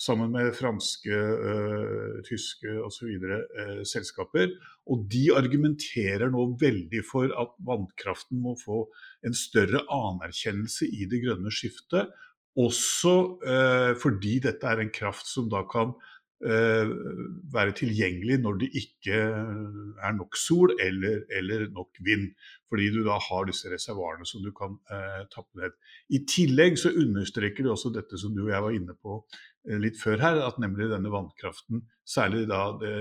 sammen 0.00 0.32
med 0.32 0.54
franske, 0.56 1.16
øh, 1.50 2.22
tyske 2.24 2.72
osv. 2.84 3.06
Øh, 3.06 3.82
selskaper. 3.86 4.54
Og 4.88 5.04
de 5.12 5.28
argumenterer 5.36 6.30
nå 6.32 6.46
veldig 6.60 7.02
for 7.10 7.28
at 7.42 7.52
vannkraften 7.68 8.40
må 8.40 8.56
få 8.64 8.86
en 9.26 9.36
større 9.36 9.84
anerkjennelse 9.84 10.88
i 10.88 11.08
det 11.10 11.22
grønne 11.26 11.52
skiftet. 11.52 12.08
Også 12.56 13.14
øh, 13.44 13.92
fordi 14.00 14.38
dette 14.46 14.66
er 14.66 14.80
en 14.80 14.94
kraft 14.94 15.28
som 15.28 15.50
da 15.52 15.62
kan 15.70 15.92
være 16.40 17.74
tilgjengelig 17.76 18.38
når 18.40 18.54
det 18.62 18.68
ikke 18.80 19.18
er 19.20 20.14
nok 20.16 20.38
sol 20.40 20.72
eller, 20.80 21.18
eller, 21.36 21.66
nok 21.74 22.00
vind. 22.00 22.30
Fordi 22.70 22.86
du 22.94 23.02
da 23.04 23.18
har 23.20 23.44
disse 23.48 23.68
reservoarene 23.68 24.24
som 24.24 24.40
du 24.40 24.48
kan 24.56 24.78
øh, 24.88 25.24
tappe 25.28 25.60
ned. 25.60 25.74
I 26.08 26.22
tillegg 26.24 26.78
så 26.80 26.94
understreker 26.96 27.66
det 27.66 27.74
også 27.74 27.92
dette 27.92 28.16
som 28.16 28.32
du 28.32 28.46
og 28.46 28.52
jeg 28.54 28.64
var 28.64 28.76
inne 28.78 28.96
på 28.96 29.18
Eh, 29.68 29.76
litt 29.80 29.98
før 30.00 30.20
her, 30.22 30.40
at 30.46 30.58
nemlig 30.62 30.88
denne 30.90 31.12
vannkraften, 31.12 31.84
særlig 32.08 32.46
da 32.48 32.62
det, 32.80 32.94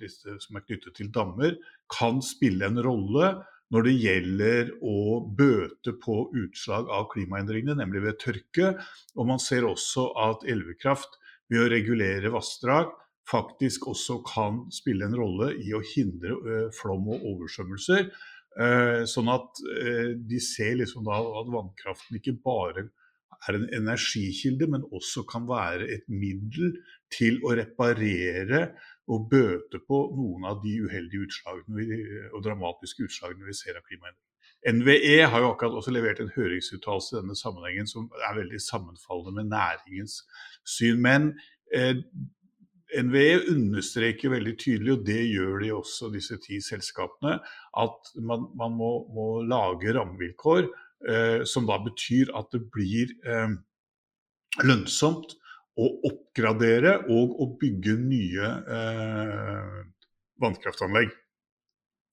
disse 0.00 0.36
som 0.42 0.58
er 0.58 0.64
knyttet 0.66 0.96
til 0.98 1.10
dammer, 1.14 1.56
kan 1.92 2.20
spille 2.24 2.68
en 2.68 2.82
rolle 2.84 3.34
når 3.72 3.86
det 3.88 3.94
gjelder 3.96 4.72
å 4.84 4.98
bøte 5.34 5.94
på 6.02 6.18
utslag 6.36 6.90
av 6.92 7.08
klimaendringene, 7.14 7.78
nemlig 7.80 8.04
ved 8.04 8.20
tørke. 8.20 8.74
Og 9.16 9.30
man 9.32 9.40
ser 9.42 9.64
også 9.66 10.10
at 10.20 10.44
elvekraft 10.50 11.16
ved 11.52 11.64
å 11.64 11.70
regulere 11.72 12.32
vassdrag 12.34 12.92
faktisk 13.30 13.88
også 13.92 14.18
kan 14.28 14.64
spille 14.74 15.06
en 15.08 15.16
rolle 15.16 15.54
i 15.64 15.72
å 15.76 15.82
hindre 15.94 16.36
uh, 16.36 16.66
flom 16.76 17.08
og 17.14 17.24
oversvømmelser. 17.32 18.10
Uh, 18.54 19.02
sånn 19.10 19.30
at 19.32 19.62
uh, 19.64 20.12
de 20.14 20.40
ser 20.42 20.76
liksom 20.80 21.08
at 21.10 21.48
vannkraften 21.50 22.20
ikke 22.20 22.36
bare 22.44 22.88
er 23.48 23.58
en 23.58 23.66
energikilde, 23.76 24.68
men 24.70 24.84
også 24.94 25.24
kan 25.28 25.48
være 25.48 25.88
et 25.92 26.04
middel 26.08 26.76
til 27.12 27.40
å 27.44 27.52
reparere 27.58 28.66
og 29.12 29.26
bøte 29.32 29.80
på 29.84 29.98
noen 30.16 30.46
av 30.48 30.62
de 30.62 30.78
uheldige 30.84 31.26
og 32.32 32.44
dramatiske 32.44 33.04
utslagene 33.04 33.44
vi 33.48 33.56
ser 33.56 33.76
av 33.76 33.84
klimaendringer. 33.84 34.33
NVE 34.64 35.26
har 35.28 35.42
jo 35.42 35.50
akkurat 35.52 35.76
også 35.76 35.92
levert 35.92 36.22
en 36.22 36.32
høringsuttalelse 36.32 37.14
i 37.14 37.18
denne 37.20 37.36
sammenhengen 37.36 37.90
som 37.90 38.06
er 38.28 38.38
veldig 38.38 38.60
sammenfallende 38.64 39.42
med 39.42 39.50
næringens 39.52 40.22
syn. 40.64 41.02
Men 41.04 41.34
eh, 41.74 42.00
NVE 42.94 43.50
understreker 43.52 44.32
veldig 44.32 44.54
tydelig, 44.60 44.94
og 44.94 45.04
det 45.04 45.20
gjør 45.26 45.60
de 45.60 45.74
også, 45.74 46.08
disse 46.14 46.38
ti 46.46 46.62
selskapene, 46.64 47.40
at 47.82 48.14
man, 48.22 48.48
man 48.56 48.76
må, 48.78 48.94
må, 49.12 49.28
lage 49.50 49.92
rammevilkår 49.96 50.70
Eh, 51.08 51.44
som 51.44 51.66
da 51.68 51.76
betyr 51.84 52.30
at 52.38 52.48
det 52.54 52.62
blir 52.72 53.10
eh, 53.28 53.50
lønnsomt 54.64 55.34
å 55.76 55.88
oppgradere 56.08 56.94
og 57.12 57.34
å 57.44 57.48
bygge 57.60 57.96
nye 58.00 58.52
eh, 58.78 59.74
vannkraftanlegg. 60.40 61.12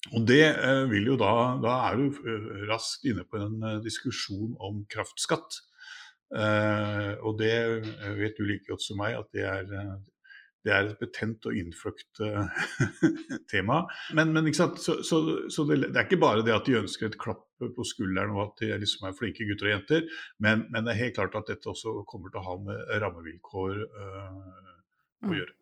Og 0.09 0.23
det 0.25 0.45
vil 0.89 1.11
jo 1.11 1.17
da, 1.19 1.33
da 1.61 1.75
er 1.91 1.99
du 1.99 2.15
raskt 2.69 3.05
inne 3.05 3.25
på 3.29 3.37
en 3.37 3.59
diskusjon 3.85 4.55
om 4.57 4.81
kraftskatt. 4.89 5.59
og 6.31 7.37
det 7.37 7.53
vet 8.17 8.39
du 8.39 8.47
like 8.47 8.65
godt 8.65 8.81
som 8.81 8.97
meg 8.97 9.19
at 9.19 9.29
det 9.35 9.45
er 9.45 9.67
det 10.65 10.73
er 10.73 10.89
et 10.89 10.99
betent 11.01 11.45
og 11.49 11.57
innfløkt 11.57 12.21
tema. 13.51 13.81
Men, 14.17 14.33
men 14.35 14.49
så, 14.53 14.69
så, 14.77 15.23
så 15.49 15.65
det, 15.69 15.79
det, 15.87 15.95
er 15.95 16.05
ikke 16.05 16.21
bare 16.21 16.45
det 16.45 16.53
at 16.53 16.67
de 16.67 16.77
ønsker 16.81 17.09
et 17.09 17.17
klapp 17.21 17.47
på 17.61 17.85
skulderen 17.85 18.33
og 18.35 18.43
at 18.47 18.61
de 18.63 18.77
liksom 18.81 19.07
er 19.09 19.17
flinke 19.17 19.45
gutter 19.49 19.69
og 19.69 19.75
jenter, 19.75 20.05
men, 20.41 20.67
men, 20.69 20.85
det 20.85 20.93
er 20.93 21.03
helt 21.05 21.17
klart 21.17 21.37
at 21.37 21.49
dette 21.49 21.69
også 21.69 22.01
kommer 22.09 22.33
til 22.33 22.41
å 22.41 22.47
ha 22.47 22.59
med 22.67 22.93
rammevilkår 23.03 23.81
uh, 23.81 24.69
å 25.25 25.31
mm. 25.31 25.35
gjøre. 25.39 25.57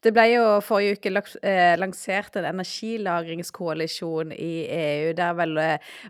Det 0.00 0.14
ble 0.16 0.26
jo 0.30 0.44
forrige 0.64 0.96
uke 0.96 1.22
eh, 1.44 1.74
lansert 1.76 2.38
en 2.40 2.48
energilagringskoalisjon 2.48 4.32
i 4.32 4.52
EU, 4.72 5.12
der 5.18 5.36
vel 5.36 5.60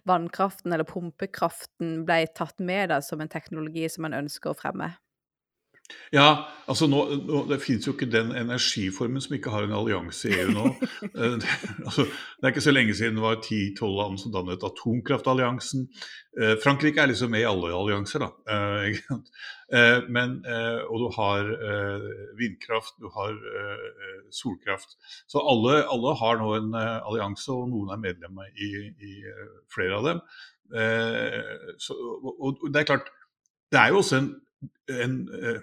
vannkraften 0.07 0.73
eller 0.73 0.87
pumpekraften 0.87 2.05
ble 2.07 2.23
tatt 2.39 2.63
med 2.63 2.93
da, 2.95 3.01
som 3.03 3.21
en 3.21 3.33
teknologi 3.33 3.89
som 3.91 4.07
man 4.07 4.15
ønsker 4.23 4.53
å 4.53 4.59
fremme. 4.59 4.93
Ja, 6.11 6.47
altså 6.67 6.89
nå, 6.91 7.05
nå, 7.27 7.45
Det 7.51 7.61
finnes 7.63 7.87
jo 7.87 7.93
ikke 7.95 8.09
den 8.11 8.33
energiformen 8.35 9.23
som 9.23 9.37
ikke 9.37 9.53
har 9.55 9.67
en 9.67 9.75
allianse 9.79 10.31
i 10.31 10.41
EU 10.43 10.55
nå. 10.55 10.71
Eh, 11.11 11.37
det, 11.43 11.49
altså, 11.85 12.05
det 12.05 12.47
er 12.47 12.53
ikke 12.53 12.65
så 12.65 12.73
lenge 12.73 12.95
siden 12.95 13.19
det 13.19 13.25
var 13.25 13.39
10-12 13.43 13.95
land 13.97 14.19
som 14.21 14.33
dannet 14.35 14.65
atomkraftalliansen. 14.67 15.87
Eh, 16.39 16.55
Frankrike 16.63 17.03
er 17.03 17.11
liksom 17.11 17.33
med 17.35 17.43
i 17.43 17.49
alle 17.49 17.73
allianser, 17.75 18.23
da. 18.23 18.29
Eh, 18.55 19.01
eh 19.75 20.07
men, 20.09 20.37
eh, 20.47 20.83
og 20.87 21.03
du 21.03 21.09
har 21.17 21.51
eh, 21.71 22.07
vindkraft, 22.39 22.95
du 23.03 23.11
har 23.15 23.35
solkraft. 24.35 24.97
Så 25.31 25.43
alle, 25.43 25.83
alle, 25.95 26.15
har 26.23 26.39
nå 26.39 26.53
en 26.59 26.75
allianse, 26.79 27.51
og 27.53 27.71
noen 27.73 27.95
er 27.95 28.03
medlemmer 28.03 28.51
i, 28.55 28.71
i 28.91 29.17
flere 29.75 29.99
av 29.99 30.07
dem. 30.07 30.23
Så, 31.83 31.97
og, 31.99 32.45
og 32.47 32.69
det 32.71 32.83
er 32.83 32.93
klart, 32.93 33.11
det 33.73 33.81
er 33.81 33.91
jo 33.91 34.03
også 34.03 34.21
en 34.21 34.31
en, 34.91 35.29
eh, 35.35 35.61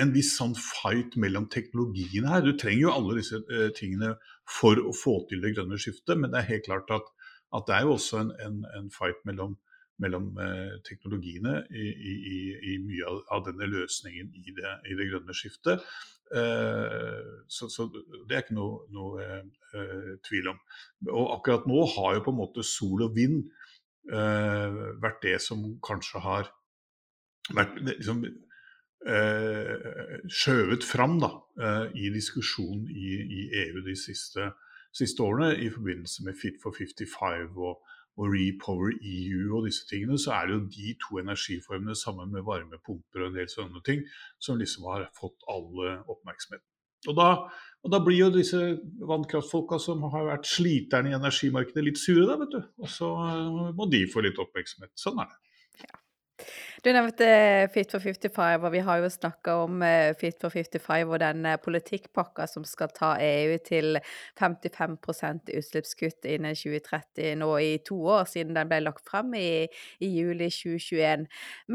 en, 0.00 0.12
viss 0.14 0.34
sånn 0.38 0.54
fight 0.58 1.16
mellom 1.20 1.46
teknologiene 1.52 2.30
her. 2.30 2.44
Du 2.44 2.52
trenger 2.58 2.82
jo 2.82 2.94
alle 2.94 3.18
disse 3.20 3.40
uh, 3.48 3.68
tingene 3.76 4.14
for 4.50 4.80
å 4.80 4.92
få 4.96 5.20
til 5.30 5.44
det 5.44 5.54
grønne 5.56 5.78
skiftet, 5.80 6.18
men 6.20 6.32
det 6.32 6.42
er 6.42 6.50
helt 6.52 6.66
klart 6.68 6.90
at, 6.94 7.12
at 7.56 7.68
det 7.68 7.76
er 7.76 7.86
jo 7.86 7.94
også 7.96 8.20
en, 8.20 8.32
en, 8.44 8.58
en 8.76 8.90
fight 8.92 9.22
mellom, 9.28 9.56
mellom 10.02 10.32
uh, 10.40 10.74
teknologiene 10.88 11.62
i, 11.70 11.86
i, 11.88 12.40
i, 12.74 12.76
mye 12.84 13.14
av, 13.32 13.46
denne 13.48 13.70
løsningen 13.70 14.34
i 14.42 14.56
det, 14.58 14.74
i 14.90 14.98
det 14.98 15.08
grønne 15.12 15.36
skiftet. 15.36 15.86
Så, 16.34 17.68
så, 17.70 17.84
det 17.92 18.32
er 18.34 18.40
ikke 18.40 18.56
noe, 18.56 18.78
noe 18.90 19.26
tvil 20.24 20.48
om. 20.50 20.56
Og 21.12 21.34
akkurat 21.36 21.66
nå 21.68 21.84
har 21.92 22.16
jo 22.16 22.22
på 22.24 22.32
en 22.32 22.38
måte 22.38 22.64
sol 22.66 23.04
og 23.04 23.12
vind 23.14 23.44
vært 24.08 25.20
det 25.22 25.36
som 25.44 25.62
kanskje 25.84 26.22
har 26.24 26.48
vært 27.52 27.80
liksom, 27.84 28.24
eh, 29.06 30.20
skjøvet 30.30 30.84
fram 30.84 31.18
da, 31.20 31.32
eh, 31.60 31.88
i 31.94 32.10
diskusjonen 32.14 32.86
i, 32.88 33.10
i, 33.20 33.48
EU 33.64 33.82
de 33.84 33.96
siste, 33.98 34.52
siste, 34.94 35.22
årene 35.22 35.58
i 35.60 35.70
forbindelse 35.70 36.24
med 36.24 36.38
Fit 36.40 36.60
for 36.62 36.72
55 36.72 37.58
og, 37.58 37.82
og 38.16 38.30
Repower 38.30 38.94
EU 38.94 39.56
og 39.58 39.66
disse 39.66 39.88
tingene, 39.90 40.18
så 40.18 40.36
er 40.38 40.46
det 40.46 40.54
jo 40.54 40.68
de 40.76 40.94
to 41.02 41.18
energiformene 41.18 41.96
sammen 41.98 42.30
med 42.32 42.46
varmepumper 42.46 43.24
og 43.24 43.32
en 43.32 43.40
del 43.40 43.50
sånne 43.50 43.82
ting 43.84 44.04
som 44.38 44.60
liksom 44.60 44.86
har 44.92 45.10
fått 45.18 45.42
alle 45.50 45.98
oppmerksomhet. 46.06 46.62
Og 47.10 47.16
da, 47.18 47.26
og 47.84 47.92
da 47.92 47.98
blir 48.00 48.22
jo 48.22 48.30
disse 48.32 48.58
vannkraftfolka 49.04 49.76
som 49.82 50.06
har 50.14 50.30
vært 50.30 50.46
sliterne 50.48 51.10
i 51.10 51.16
energimarkedet, 51.18 51.84
litt 51.84 52.00
sure, 52.00 52.24
da, 52.30 52.38
vet 52.40 52.54
du. 52.54 52.62
Og 52.80 52.88
så 52.88 53.10
må 53.76 53.90
de 53.92 54.06
få 54.08 54.22
litt 54.24 54.40
oppmerksomhet. 54.40 54.94
Sånn 54.96 55.20
er 55.20 55.28
det. 55.28 55.53
Du 56.82 56.90
nevnte 56.92 57.26
Fit 57.72 57.92
for 57.94 58.02
55, 58.02 58.64
og 58.66 58.72
vi 58.74 58.80
har 58.82 58.98
jo 59.00 59.08
snakka 59.12 59.52
om 59.62 59.82
eh, 59.86 60.10
Fit 60.18 60.40
for 60.42 60.50
55 60.50 61.12
og 61.12 61.20
den 61.22 61.46
eh, 61.46 61.60
politikkpakka 61.62 62.48
som 62.50 62.64
skal 62.66 62.90
ta 62.96 63.12
EU 63.22 63.54
til 63.64 64.00
55% 64.40 65.52
utslippskutt 65.54 66.26
innen 66.28 66.58
2030, 66.58 67.38
nå 67.38 67.50
i 67.62 67.70
to 67.86 68.00
år 68.16 68.26
siden 68.30 68.58
den 68.58 68.72
ble 68.72 68.80
lagt 68.82 69.06
frem 69.06 69.30
i, 69.38 69.68
i 70.02 70.10
juli 70.10 70.50
2021. 70.50 71.28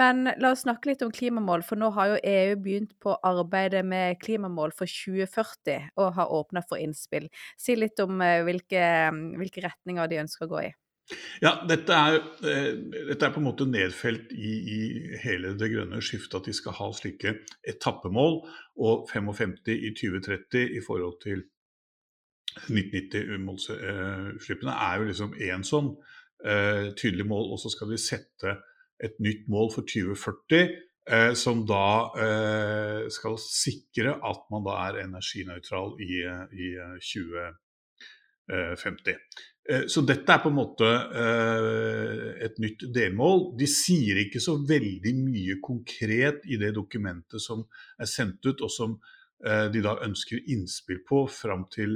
Men 0.03 0.27
la 0.35 0.51
oss 0.51 0.65
snakke 0.67 0.91
litt 0.91 1.07
om 1.07 1.15
klimamål, 1.15 1.63
for 1.63 1.79
nå 1.79 1.93
har 1.95 2.11
jo 2.11 2.19
EU 2.33 2.59
begynt 2.59 2.93
på 2.99 3.15
arbeidet 3.31 3.85
med 3.87 4.19
klimamål 4.21 4.75
for 4.75 4.91
2040 4.91 5.95
og 5.95 6.13
har 6.19 6.35
åpna 6.35 6.65
for 6.67 6.83
innspill. 6.83 7.31
Si 7.57 7.79
litt 7.79 8.03
om 8.03 8.19
eh, 8.21 8.43
hvilke, 8.43 8.83
hvilke 9.39 9.65
retninger 9.69 10.11
de 10.11 10.23
ønsker 10.27 10.49
å 10.49 10.53
gå 10.57 10.67
i. 10.67 10.75
Ja, 11.41 11.55
dette 11.65 11.95
er, 11.95 12.19
eh, 12.45 12.75
dette 13.09 13.25
er, 13.25 13.33
på 13.33 13.41
en 13.41 13.47
måte 13.47 13.65
nedfelt 13.65 14.29
i, 14.35 14.51
i, 14.75 14.79
hele 15.23 15.55
det 15.57 15.71
grønne 15.71 16.01
skiftet 16.05 16.37
at 16.37 16.49
de 16.49 16.53
skal 16.53 16.75
ha 16.77 16.89
slike 16.93 17.33
etappemål 17.67 18.43
og 18.77 19.09
55 19.09 19.55
i 19.73 19.89
2030 19.97 20.75
i 20.77 20.83
forhold 20.85 21.17
til 21.23 21.41
1990-utslippene 22.67 24.73
er 24.73 24.97
jo 24.99 25.05
liksom 25.09 25.33
én 25.37 25.63
sånn 25.65 25.89
eh, 26.45 26.93
tydelig 26.99 27.25
mål. 27.29 27.51
Og 27.55 27.59
så 27.61 27.69
skal 27.73 27.89
de 27.93 27.97
sette 28.01 28.49
et 28.99 29.15
nytt 29.23 29.47
mål 29.49 29.71
for 29.73 29.81
2040 29.87 30.59
eh, 30.59 31.33
som 31.39 31.65
da 31.69 32.11
skal 33.13 33.37
sikre 33.41 34.11
at 34.17 34.41
man 34.51 34.63
da 34.67 34.73
er 34.89 35.03
energinøytral 35.05 35.89
i, 36.03 36.05
i 36.53 36.75
2050. 37.13 37.49
Eh, 38.49 38.73
så 39.91 40.01
dette 40.07 40.33
er 40.33 40.41
på 40.43 40.49
en 40.49 40.57
måte 40.57 40.87
eh, 40.89 42.25
et 42.47 42.57
nytt 42.61 42.87
delmål. 42.95 43.51
De 43.59 43.67
sier 43.69 44.23
ikke 44.23 44.41
så 44.43 44.57
veldig 44.69 45.13
mye 45.19 45.59
konkret 45.63 46.47
i 46.49 46.57
det 46.61 46.73
dokumentet 46.77 47.43
som 47.43 47.65
er 47.99 48.09
sendt 48.09 48.45
ut, 48.49 48.65
og 48.65 48.73
som 48.73 48.99
de 49.39 49.79
da 49.79 49.93
ønsker 50.03 50.49
innspill 50.51 50.97
på 51.07 51.21
fram 51.31 51.61
til 51.71 51.93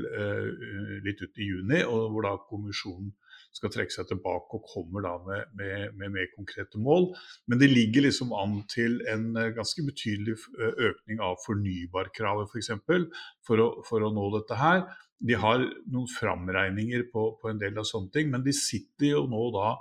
litt 1.04 1.20
ut 1.20 1.42
i 1.44 1.50
juni, 1.50 1.82
og 1.84 2.14
hvor 2.14 2.24
da 2.24 2.32
kommisjonen 2.48 3.10
skal 3.54 3.72
trekke 3.74 3.94
seg 3.94 4.08
tilbake 4.10 4.58
og 4.58 4.70
kommer 4.72 5.06
da 5.06 5.14
med, 5.28 5.52
med, 5.60 5.98
med 6.00 6.14
mer 6.16 6.30
konkrete 6.34 6.80
mål. 6.82 7.12
Men 7.52 7.62
det 7.62 7.70
ligger 7.72 8.08
liksom 8.08 8.34
an 8.38 8.62
til 8.72 9.00
en 9.12 9.32
ganske 9.58 9.86
betydelig 9.86 10.38
økning 10.58 11.22
av 11.24 11.38
fornybarkravet 11.46 12.50
f.eks. 12.50 12.74
For, 12.88 13.10
for, 13.46 13.84
for 13.90 14.08
å 14.08 14.14
nå 14.14 14.30
dette 14.38 14.58
her. 14.60 14.86
De 15.24 15.38
har 15.40 15.64
noen 15.88 16.10
framregninger 16.12 17.08
på, 17.14 17.26
på 17.40 17.52
en 17.52 17.62
del 17.62 17.80
av 17.80 17.88
sånne 17.88 18.12
ting, 18.14 18.30
men 18.34 18.44
de 18.44 18.54
sitter 18.56 19.14
jo 19.14 19.26
nå 19.32 19.48
da 19.56 19.74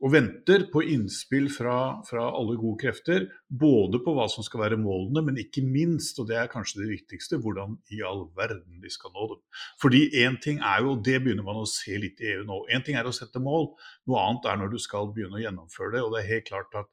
og 0.00 0.14
venter 0.14 0.62
på 0.72 0.80
innspill 0.94 1.50
fra, 1.52 2.00
fra, 2.08 2.22
alle 2.32 2.54
gode 2.56 2.80
krefter. 2.80 3.26
Både 3.48 4.00
på 4.00 4.14
hva 4.16 4.26
som 4.32 4.44
skal 4.46 4.62
være 4.62 4.78
målene, 4.80 5.22
men 5.26 5.40
ikke 5.42 5.60
minst, 5.66 6.16
og 6.22 6.30
det 6.30 6.38
er 6.40 6.52
kanskje 6.52 6.80
det 6.80 6.88
viktigste, 6.94 7.40
hvordan 7.42 7.76
i 7.92 8.00
all 8.06 8.24
verden 8.36 8.80
de 8.80 8.92
skal 8.92 9.12
nå 9.12 9.28
dem. 9.34 9.42
Fordi 9.82 10.06
én 10.22 10.38
ting 10.40 10.62
er 10.64 10.80
jo, 10.86 10.94
og 10.94 11.04
det 11.04 11.18
begynner 11.20 11.44
man 11.44 11.60
å 11.60 11.68
se 11.68 11.98
litt 12.00 12.22
i 12.24 12.32
EU 12.32 12.46
nå, 12.48 12.62
én 12.72 12.86
ting 12.86 12.96
er 12.96 13.08
å 13.08 13.12
sette 13.12 13.42
mål, 13.44 13.74
noe 14.08 14.24
annet 14.24 14.48
er 14.48 14.62
når 14.62 14.72
du 14.72 14.80
skal 14.80 15.12
begynne 15.12 15.36
å 15.36 15.44
gjennomføre 15.44 15.98
det. 15.98 16.04
Og 16.06 16.16
det 16.16 16.22
er 16.22 16.32
helt 16.32 16.48
klart 16.48 16.80
at 16.80 16.88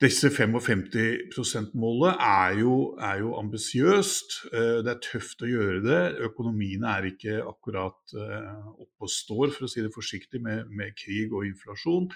disse 0.00 0.30
55 0.32 0.94
%-målet 1.36 2.16
er 2.24 2.58
jo, 2.60 2.74
er 2.96 3.18
jo 3.20 3.34
ambisiøst. 3.36 4.36
Eh, 4.52 4.78
det 4.84 4.94
er 4.94 5.02
tøft 5.04 5.44
å 5.44 5.50
gjøre 5.50 5.82
det. 5.84 6.00
Økonomiene 6.30 6.94
er 6.96 7.08
ikke 7.10 7.40
akkurat 7.44 8.14
eh, 8.16 8.50
oppe 8.80 9.06
og 9.06 9.12
står, 9.12 9.52
for 9.52 9.68
å 9.68 9.70
si 9.70 9.84
det 9.84 9.92
forsiktig, 9.94 10.40
med, 10.44 10.72
med 10.72 10.96
krig 10.96 11.34
og 11.36 11.44
inflasjon. 11.50 12.08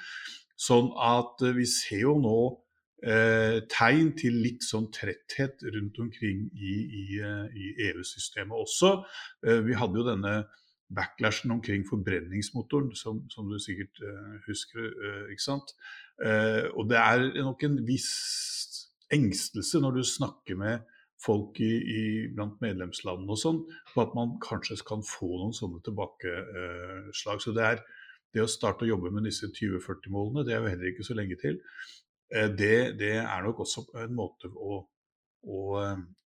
Sånn 0.56 0.92
at 0.96 1.44
eh, 1.44 1.56
vi 1.58 1.68
ser 1.68 2.06
jo 2.06 2.16
nå 2.24 2.38
eh, 3.04 3.60
tegn 3.68 4.14
til 4.16 4.40
litt 4.46 4.64
sånn 4.64 4.88
tretthet 4.94 5.66
rundt 5.76 6.00
omkring 6.00 6.46
i, 6.56 6.74
i, 7.04 7.06
i 7.20 7.72
EU-systemet 7.90 8.64
også. 8.64 8.96
Vi 9.44 9.76
hadde 9.76 10.00
jo 10.00 10.08
denne 10.08 10.38
backlashen 10.92 11.50
omkring 11.50 11.84
forbrenningsmotoren, 11.88 12.94
som, 12.94 13.24
som 13.30 13.48
du 13.50 13.58
sikkert 13.62 14.00
uh, 14.04 14.34
husker. 14.48 14.90
Uh, 15.00 15.30
ikke 15.32 15.44
sant? 15.44 15.74
Uh, 16.20 16.70
og 16.76 16.88
det 16.90 16.98
er 17.00 17.24
nok 17.42 17.64
en 17.66 17.78
viss 17.86 18.10
engstelse 19.14 19.80
når 19.82 19.98
du 19.98 20.04
snakker 20.08 20.58
med 20.60 20.84
folk 21.24 21.60
i, 21.62 21.72
i, 21.80 22.00
blant 22.34 22.60
medlemslandene 22.60 23.32
og 23.32 23.40
sånn, 23.40 23.60
på 23.94 24.02
at 24.02 24.16
man 24.16 24.34
kanskje 24.44 24.76
kan 24.86 25.04
få 25.06 25.30
noen 25.38 25.54
sånne 25.56 25.80
tilbakeslag. 25.86 27.40
Så 27.40 27.54
det 27.56 27.64
er 27.64 27.84
det 28.34 28.42
å 28.44 28.50
starte 28.50 28.84
å 28.84 28.90
jobbe 28.90 29.12
med 29.14 29.24
disse 29.30 29.48
2040-målene, 29.54 30.44
det 30.44 30.56
er 30.56 30.60
jo 30.60 30.72
heller 30.72 30.90
ikke 30.90 31.06
så 31.06 31.16
lenge 31.16 31.38
til. 31.40 31.60
Det, 32.28 32.74
det 32.98 33.14
er 33.22 33.46
nok 33.46 33.62
også 33.62 33.86
en 34.02 34.16
måte 34.18 34.50
å, 34.50 34.82
å 35.46 35.60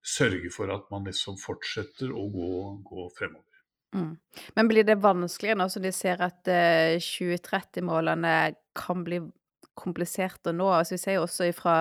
sørge 0.03 0.51
for 0.55 0.73
at 0.73 0.89
man 0.91 1.07
liksom 1.07 1.39
fortsetter 1.43 2.11
å 2.11 2.25
gå, 2.33 2.51
gå 2.89 3.07
fremover. 3.19 3.48
Mm. 3.95 4.17
Men 4.55 4.69
blir 4.69 4.85
det 4.85 5.01
vanskeligere 5.01 5.63
nå 5.63 5.69
som 5.73 5.83
de 5.85 5.93
ser 5.97 6.21
at 6.25 6.49
uh, 6.53 6.99
2030-målene 7.01 8.35
kan 8.77 9.05
bli 9.07 9.23
komplisert 9.79 10.49
å 10.51 10.53
nå? 10.53 10.67
Altså, 10.75 10.97
vi 10.97 11.01
ser 11.01 11.17
jo 11.17 11.25
også 11.25 11.49
fra 11.57 11.77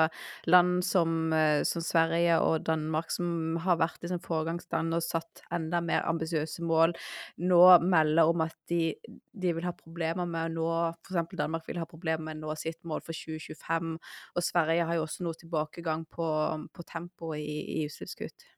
land 0.48 0.86
som, 0.88 1.34
uh, 1.34 1.66
som 1.68 1.84
Sverige 1.84 2.38
og 2.46 2.64
Danmark, 2.70 3.12
som 3.12 3.58
har 3.64 3.80
vært 3.82 4.00
liksom 4.06 4.22
foregangsland 4.24 4.96
og 4.96 5.04
satt 5.04 5.44
enda 5.54 5.82
mer 5.84 6.08
ambisiøse 6.08 6.64
mål, 6.68 6.96
nå 7.44 7.62
melder 7.84 8.32
om 8.32 8.46
at 8.48 8.56
de, 8.72 8.94
de 9.34 9.56
vil 9.58 9.68
ha 9.68 9.76
problemer 9.76 10.30
med 10.30 10.52
å 10.52 10.56
nå 10.56 10.70
F.eks. 11.04 11.36
Danmark 11.36 11.68
vil 11.68 11.82
ha 11.82 11.90
problemer 11.90 12.24
med 12.30 12.40
å 12.40 12.48
nå 12.48 12.60
sitt 12.60 12.80
mål 12.88 13.04
for 13.04 13.18
2025, 13.18 13.98
og 14.00 14.46
Sverige 14.46 14.88
har 14.88 15.00
jo 15.00 15.08
også 15.10 15.28
noe 15.28 15.42
tilbakegang 15.44 16.08
på, 16.08 16.30
på 16.72 16.88
tempoet 16.88 17.44
i, 17.44 17.58
i 17.82 17.90
utslippskutt. 17.90 18.54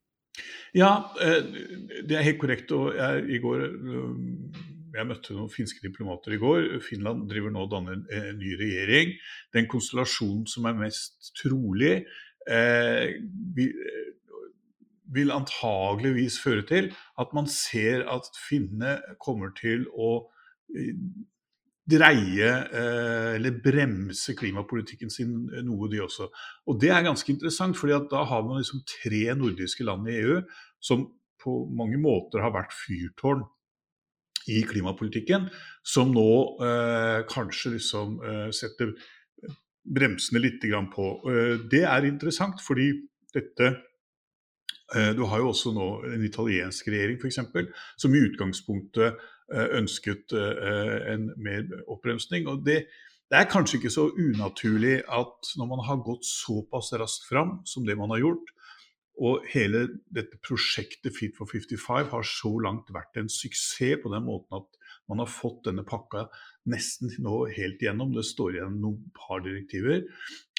Ja, 0.75 0.91
eh, 1.21 1.45
det 2.05 2.17
er 2.17 2.25
helt 2.27 2.41
korrekt. 2.41 2.71
og 2.71 2.95
jeg, 2.95 3.41
går, 3.41 3.63
eh, 3.65 4.59
jeg 4.95 5.07
møtte 5.09 5.35
noen 5.35 5.53
finske 5.53 5.83
diplomater 5.85 6.35
i 6.35 6.41
går. 6.41 6.79
Finland 6.85 7.27
driver 7.29 7.53
nå 7.53 7.65
og 7.65 7.71
danner 7.73 7.97
en 7.97 8.39
ny 8.39 8.55
regjering. 8.59 9.15
Den 9.53 9.69
konstellasjonen 9.71 10.45
som 10.47 10.69
er 10.69 10.77
mest 10.77 11.33
trolig, 11.41 12.05
eh, 12.49 13.15
vil 15.09 15.33
antageligvis 15.33 16.37
føre 16.43 16.65
til 16.69 16.91
at 17.17 17.33
man 17.33 17.47
ser 17.49 18.05
at 18.05 18.29
finnene 18.37 18.99
kommer 19.17 19.49
til 19.57 19.87
å 19.89 20.29
dreie 21.89 22.49
eh, 22.49 23.35
eller 23.35 23.59
bremse 23.63 24.35
klimapolitikken 24.37 25.11
sin 25.13 25.35
eh, 25.53 25.63
noe, 25.65 25.89
de 25.91 26.01
også. 26.05 26.29
Og 26.69 26.81
Det 26.81 26.91
er 26.93 27.05
ganske 27.05 27.31
interessant, 27.33 27.77
fordi 27.77 27.97
da 28.11 28.25
har 28.29 28.43
man 28.45 28.61
liksom 28.61 28.83
tre 28.87 29.23
nordiske 29.37 29.87
land 29.87 30.09
i 30.09 30.19
EU 30.21 30.41
som 30.79 31.07
på 31.39 31.63
mange 31.71 31.99
måter 32.01 32.43
har 32.43 32.53
vært 32.55 32.75
fyrtårn 32.75 33.45
i 34.49 34.63
klimapolitikken, 34.65 35.47
som 35.85 36.11
nå 36.13 36.29
eh, 36.65 37.21
kanskje 37.29 37.75
liksom 37.75 38.17
eh, 38.23 38.49
setter 38.55 38.95
bremsene 39.89 40.41
litt 40.43 40.65
på. 40.93 41.09
Eh, 41.29 41.55
det 41.71 41.83
er 41.87 42.07
interessant, 42.07 42.61
fordi 42.61 42.91
dette 43.33 43.67
eh, 44.95 45.11
Du 45.15 45.25
har 45.29 45.39
jo 45.39 45.51
også 45.51 45.73
nå 45.75 45.89
en 46.13 46.25
italiensk 46.25 46.87
regjering 46.87 47.19
f.eks., 47.19 47.39
som 47.97 48.15
i 48.15 48.23
utgangspunktet 48.25 49.19
ønsket 49.51 50.35
eh, 50.35 51.13
en 51.13 51.29
mer 51.41 51.65
oppbremsning. 51.87 52.47
Og 52.51 52.63
det, 52.65 52.83
det, 53.29 53.39
er 53.39 53.49
kanskje 53.51 53.79
ikke 53.79 53.93
så 53.93 54.09
unaturlig 54.13 55.01
at 55.05 55.53
når 55.59 55.71
man 55.73 55.83
har 55.87 56.01
gått 56.05 56.27
såpass 56.27 56.93
raskt 56.99 57.29
fram 57.29 57.59
som 57.69 57.85
det 57.87 57.97
man 57.99 58.13
har 58.15 58.23
gjort, 58.23 58.55
og 59.19 59.43
hele 59.51 59.83
dette 60.15 60.37
prosjektet 60.39 61.11
Fit 61.11 61.35
for 61.35 61.49
55 61.49 62.11
har 62.13 62.27
så 62.27 62.51
langt 62.63 62.91
vært 62.95 63.19
en 63.19 63.27
suksess 63.27 63.99
på 63.99 64.11
den 64.13 64.23
måten 64.23 64.61
at 64.61 64.77
man 65.11 65.19
har 65.19 65.31
fått 65.31 65.65
denne 65.65 65.83
pakka 65.87 66.27
nesten 66.69 67.11
nå 67.23 67.41
helt 67.51 67.81
gjennom. 67.83 68.13
Det 68.15 68.23
står 68.27 68.55
igjen 68.59 68.77
noen 68.79 69.09
par 69.17 69.41
direktiver 69.43 70.05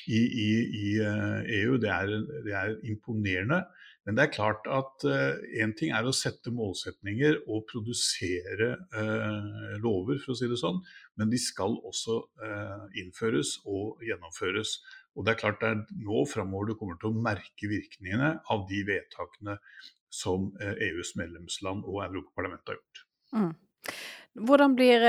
i, 0.07 0.21
i, 0.21 0.51
i 0.83 0.89
EU. 0.99 1.77
Eh, 1.77 1.79
e 1.79 1.81
det 1.81 1.93
er, 1.95 2.15
det 2.45 2.57
er 2.59 2.75
imponerende. 2.91 3.63
Men 4.09 4.17
det 4.17 4.25
er 4.25 4.33
klart 4.33 4.69
at 4.73 5.05
én 5.05 5.73
uh, 5.73 5.77
ting 5.77 5.93
er 5.93 6.07
å 6.09 6.15
sette 6.17 6.53
målsetninger 6.55 7.43
og 7.45 7.67
produsere 7.69 8.73
uh, 8.97 9.77
lover, 9.83 10.21
for 10.23 10.33
å 10.33 10.39
si 10.39 10.49
det 10.49 10.57
sånn, 10.61 10.81
men 11.21 11.33
de 11.33 11.41
skal 11.41 11.77
også 11.87 12.17
uh, 12.41 12.87
innføres 13.01 13.59
og 13.69 14.01
gjennomføres. 14.07 14.79
Og 15.19 15.27
det 15.27 15.35
er 15.35 15.41
klart 15.43 15.61
det 15.61 15.73
er 15.75 15.83
nå 16.07 16.25
framover 16.31 16.71
du 16.71 16.79
kommer 16.81 16.97
til 17.01 17.11
å 17.11 17.25
merke 17.27 17.69
virkningene 17.69 18.39
av 18.53 18.65
de 18.71 18.81
vedtakene 18.89 19.59
som 20.11 20.49
EUs 20.59 21.13
medlemsland 21.19 21.85
og 21.87 22.01
Europaparlamentet 22.07 22.73
har 22.73 22.81
gjort. 22.81 23.03
Mm. 23.37 23.53
Hvordan 24.47 24.75
blir 24.79 25.05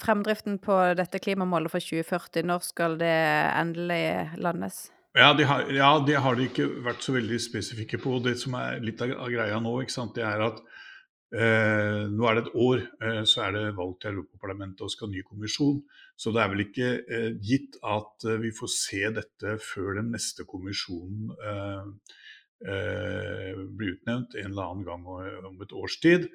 fremdriften 0.00 0.58
på 0.64 0.76
dette 0.96 1.20
klimamålet 1.24 1.72
for 1.72 1.84
2040? 1.84 2.48
Når 2.48 2.68
skal 2.68 2.98
det 3.00 3.14
endelig 3.52 4.04
landes? 4.40 4.86
Ja 5.16 5.30
det, 5.32 5.46
har, 5.48 5.70
ja, 5.72 5.94
de 6.06 6.16
har 6.20 6.36
de 6.36 6.44
ikke 6.44 6.66
vært 6.84 7.04
så 7.04 7.14
veldig 7.14 7.38
spesifikke 7.40 7.96
på. 8.02 8.18
Det 8.20 8.34
som 8.36 8.52
er 8.58 8.82
litt 8.84 9.00
av, 9.00 9.14
greia 9.32 9.56
nå, 9.64 9.72
det 10.12 10.24
er 10.28 10.42
at 10.44 10.58
eh, 11.32 12.02
nå 12.12 12.26
er 12.28 12.36
det 12.36 12.42
et 12.42 12.58
år, 12.66 12.82
eh, 13.00 13.22
så 13.24 13.46
er 13.46 13.54
det 13.56 13.62
valg 13.78 13.94
til 14.02 14.10
Europaparlamentet 14.12 14.84
og 14.84 14.92
skal 14.92 15.08
ny 15.08 15.22
kommisjon. 15.24 15.78
Så 16.20 16.34
det 16.36 16.42
er 16.42 16.50
vel 16.52 16.66
ikke 16.66 16.90
eh, 17.00 17.30
gitt 17.40 17.78
at 17.80 18.26
eh, 18.28 18.36
vi 18.44 18.52
får 18.58 18.72
se 18.74 19.00
dette 19.16 19.54
før 19.64 20.02
den 20.02 20.10
neste 20.12 20.44
kommisjonen 20.50 21.32
eh, 21.32 21.88
eh, 22.74 23.64
blir 23.72 23.96
utnevnt 23.96 24.36
en 24.36 24.50
eller 24.50 24.68
annen 24.68 24.84
gang 24.84 25.08
om 25.48 25.64
et 25.64 25.72
års 25.72 25.96
tid. 26.04 26.28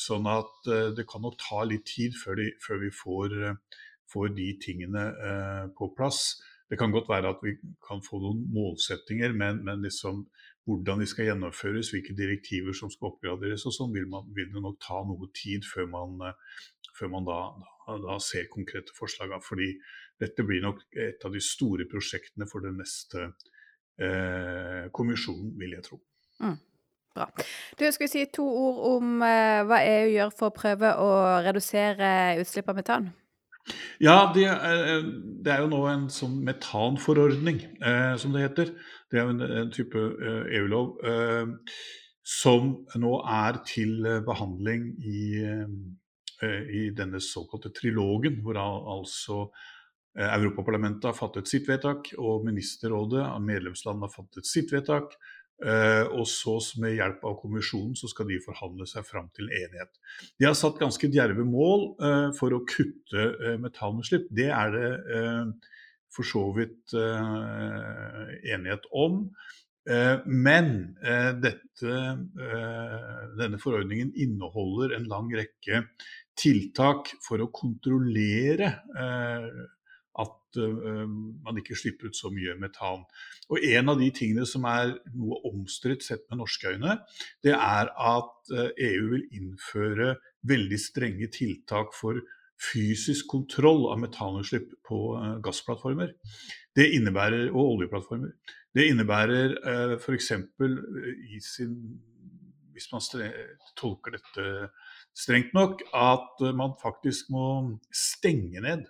sånn 0.00 0.32
at 0.32 0.72
det 0.96 1.04
kan 1.12 1.28
nok 1.28 1.36
ta 1.44 1.60
litt 1.68 1.84
tid 1.92 2.16
før, 2.16 2.40
de, 2.40 2.50
før 2.64 2.82
vi 2.86 2.90
får, 3.04 3.38
får, 4.08 4.34
de 4.40 4.50
tingene 4.64 5.06
på 5.76 5.92
plass. 5.92 6.38
Det 6.70 6.78
kan 6.80 6.94
godt 6.94 7.10
være 7.10 7.34
at 7.34 7.42
vi 7.44 7.54
kan 7.84 8.00
få 8.02 8.18
noen 8.22 8.44
målsettinger, 8.54 9.34
men, 9.36 9.60
men 9.66 9.84
liksom 9.84 10.24
hvordan 10.64 11.02
de 11.02 11.06
skal 11.06 11.28
gjennomføres, 11.28 11.90
hvilke 11.92 12.16
direktiver 12.16 12.72
som 12.76 12.90
skal 12.92 13.10
oppgraderes 13.10 13.66
og 13.68 13.74
sånn, 13.76 13.92
vil, 13.92 14.06
vil, 14.36 14.48
det 14.52 14.62
nok 14.64 14.78
ta 14.82 15.02
noe 15.04 15.28
tid 15.36 15.66
før 15.68 15.90
man, 15.92 16.22
før 16.96 17.10
man 17.12 17.28
da, 17.28 17.40
da, 17.84 17.98
da, 18.06 18.18
ser 18.22 18.48
konkrete 18.52 18.96
forslag. 18.96 19.34
Fordi 19.44 19.74
dette 20.20 20.46
blir 20.46 20.64
nok 20.64 20.80
et 20.96 21.26
av 21.26 21.34
de 21.34 21.42
store 21.44 21.84
prosjektene 21.90 22.48
for 22.48 22.64
den 22.64 22.78
neste 22.80 23.26
eh, 24.00 24.86
kommisjonen, 24.96 25.52
vil 25.60 25.76
jeg 25.76 25.84
tro. 25.90 26.00
Mm. 26.40 26.56
Bra. 27.14 27.28
Du, 27.78 27.84
skal 27.94 28.10
si 28.10 28.24
to 28.34 28.42
ord 28.42 28.80
om 28.96 29.20
eh, 29.22 29.60
hva 29.68 29.82
EU 29.84 30.08
gjør 30.16 30.32
for 30.34 30.48
å 30.48 30.56
prøve 30.56 30.96
å 30.98 31.10
redusere 31.44 32.08
utslipp 32.42 32.72
av 32.72 32.80
metan? 32.80 33.12
Ja, 34.02 34.32
det 34.34 34.44
er, 34.50 35.04
det 35.44 35.52
er, 35.52 35.62
jo 35.64 35.70
nå 35.72 35.80
en 35.88 36.08
sånn 36.12 36.40
metanforordning, 36.44 37.62
eh, 37.80 38.14
som 38.20 38.34
det 38.34 38.42
heter. 38.44 38.72
Det 39.08 39.20
er 39.20 39.24
jo 39.24 39.34
en, 39.36 39.44
en 39.62 39.70
type 39.72 40.00
eh, 40.00 40.56
EU-lov 40.58 40.98
eh, 41.06 41.52
som 42.24 42.72
nå 43.00 43.14
er 43.28 43.60
til 43.68 44.08
behandling 44.26 44.90
i, 45.04 45.24
eh, 45.44 46.60
i 46.72 46.84
denne 46.96 47.20
såkalte 47.24 47.72
trilogen, 47.76 48.40
hvor 48.44 48.60
altså 48.60 49.40
eh, 50.18 50.28
Europaparlamentet 50.28 51.10
har 51.10 51.16
fattet 51.18 51.48
sitt 51.48 51.68
vedtak, 51.68 52.12
og 52.18 52.44
Ministerrådet 52.48 53.24
av 53.28 53.44
medlemslandene 53.44 54.08
har 54.08 54.16
fattet 54.16 54.48
sitt 54.48 54.72
vedtak. 54.72 55.16
Uh, 55.62 56.10
og 56.18 56.26
så 56.26 56.56
med 56.82 56.96
hjelp 56.96 57.22
av 57.28 57.36
kommisjonen 57.38 57.94
så 57.94 58.08
skal 58.10 58.26
de 58.26 58.40
forhandle 58.42 58.88
seg 58.90 59.06
fram 59.06 59.28
til 59.36 59.46
enighet. 59.46 59.92
De 60.34 60.48
har 60.48 60.56
satt 60.58 60.80
ganske 60.80 61.08
djerve 61.14 61.46
mål 61.46 61.86
uh, 62.02 62.30
for 62.34 62.56
å 62.56 62.64
kutte 62.66 63.28
uh, 63.38 63.54
metanutslipp. 63.62 64.26
Det 64.34 64.50
er 64.50 64.74
det 64.74 64.88
for 66.14 66.26
så 66.26 66.44
vidt 66.54 66.94
enighet 66.94 68.84
om. 68.94 69.16
men 70.30 70.68
dette, 71.42 71.96
denne 73.40 73.58
forordningen 73.58 74.12
inneholder 74.14 74.94
en 74.94 75.08
lang 75.10 75.32
rekke 75.34 75.80
tiltak 76.38 77.10
for 77.26 77.42
å 77.42 77.50
kontrollere 77.50 78.70
at 80.22 80.58
uh, 80.60 81.06
man 81.06 81.58
ikke 81.58 81.76
slipper 81.78 82.10
ut 82.10 82.18
så 82.18 82.30
mye 82.32 82.54
metan. 82.60 83.02
Og 83.50 83.64
En 83.64 83.90
av 83.92 83.98
de 84.00 84.10
tingene 84.14 84.46
som 84.46 84.66
er 84.70 84.94
noe 85.14 85.40
omstridt 85.50 86.06
sett 86.06 86.24
med 86.30 86.40
norske 86.42 86.74
øyne, 86.74 86.98
det 87.44 87.54
er 87.56 87.90
at 87.90 88.54
uh, 88.54 88.70
EU 88.70 89.10
vil 89.14 89.26
innføre 89.34 90.14
veldig 90.46 90.80
strenge 90.80 91.30
tiltak 91.34 91.94
for 91.96 92.22
fysisk 92.60 93.26
kontroll 93.32 93.88
av 93.90 94.00
metanutslipp 94.04 94.70
på 94.86 95.00
uh, 95.18 95.36
gassplattformer. 95.44 96.14
Det 96.74 96.90
innebærer, 96.96 97.50
og 97.52 97.76
oljeplattformer. 97.76 98.34
Det 98.74 98.88
innebærer 98.90 99.58
uh, 99.66 99.94
f.eks. 99.98 100.32
i 101.34 101.42
sin 101.42 101.78
Hvis 102.74 102.88
man 102.90 103.02
tolker 103.78 104.16
dette 104.16 104.44
strengt 105.14 105.52
nok, 105.54 105.82
at 105.94 106.40
man 106.58 106.72
faktisk 106.82 107.28
må 107.30 107.78
stenge 107.94 108.58
ned 108.60 108.88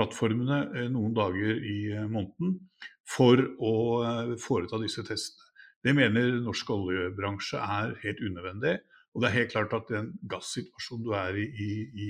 plattformene 0.00 0.60
eh, 0.74 0.88
noen 0.92 1.14
dager 1.16 1.60
i 1.60 1.78
eh, 1.92 2.08
måneden 2.08 2.56
for 3.08 3.40
å 3.60 3.74
eh, 4.06 4.34
foreta 4.40 4.80
disse 4.80 5.04
testene. 5.06 5.48
Det 5.80 5.94
mener 5.96 6.40
norsk 6.44 6.72
oljebransje 6.74 7.60
er 7.60 7.94
helt 8.02 8.20
unødvendig. 8.20 8.78
Og 9.14 9.22
det 9.22 9.30
er 9.30 9.38
helt 9.38 9.52
klart 9.54 9.72
at 9.74 9.88
den 9.90 10.10
gassituasjonen 10.30 11.06
du 11.06 11.14
er 11.16 11.38
i 11.40 11.46
i, 11.48 11.70
i 12.04 12.08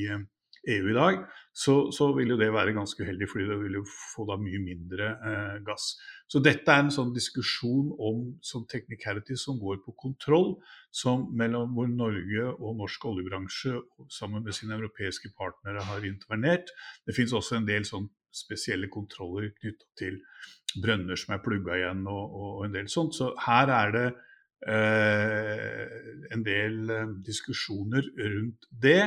EU 0.68 0.90
i 0.90 0.94
dag, 0.96 1.22
så, 1.56 1.74
så, 1.94 2.10
vil 2.16 2.34
jo 2.34 2.36
det 2.40 2.50
være 2.52 2.74
ganske 2.76 3.00
uheldig, 3.00 3.28
fordi 3.30 3.46
det 3.48 3.56
vil 3.62 3.78
jo 3.78 3.84
få 3.88 4.26
da 4.28 4.36
mye 4.40 4.60
mindre 4.60 5.08
eh, 5.30 5.56
gass. 5.64 5.94
Så 6.28 6.42
dette 6.44 6.68
er 6.68 6.84
en 6.84 6.92
sånn 6.92 7.14
diskusjon 7.16 7.94
om 7.96 8.22
sånn 8.44 8.66
technicality 8.70 9.38
som 9.40 9.58
går 9.60 9.80
på 9.86 9.96
kontroll, 10.04 10.54
som 10.92 11.26
mellom 11.36 11.72
hvor 11.76 11.88
Norge 11.88 12.46
og 12.52 12.76
norsk 12.82 13.08
oljebransje 13.08 13.78
sammen 14.12 14.44
med 14.44 14.56
sine 14.56 14.76
europeiske 14.76 15.32
partnere 15.38 15.84
har 15.88 16.06
intervenert. 16.06 16.72
Det 17.06 17.16
finnes 17.16 17.34
også 17.36 17.58
en 17.58 17.68
del 17.68 17.88
sånn 17.88 18.10
spesielle 18.30 18.90
kontroller 18.92 19.50
knytta 19.56 19.88
til 19.98 20.20
brønner 20.80 21.18
som 21.18 21.34
er 21.34 21.42
plugga 21.44 21.78
igjen 21.78 22.04
og, 22.06 22.34
og, 22.40 22.64
en 22.66 22.76
del 22.76 22.90
sånt. 22.92 23.16
Så 23.16 23.32
her 23.46 23.72
er 23.74 23.94
det 23.96 24.06
eh, 24.70 26.00
en 26.36 26.44
del 26.46 26.92
eh, 26.94 27.14
diskusjoner 27.26 28.06
rundt 28.20 28.68
det. 28.70 29.02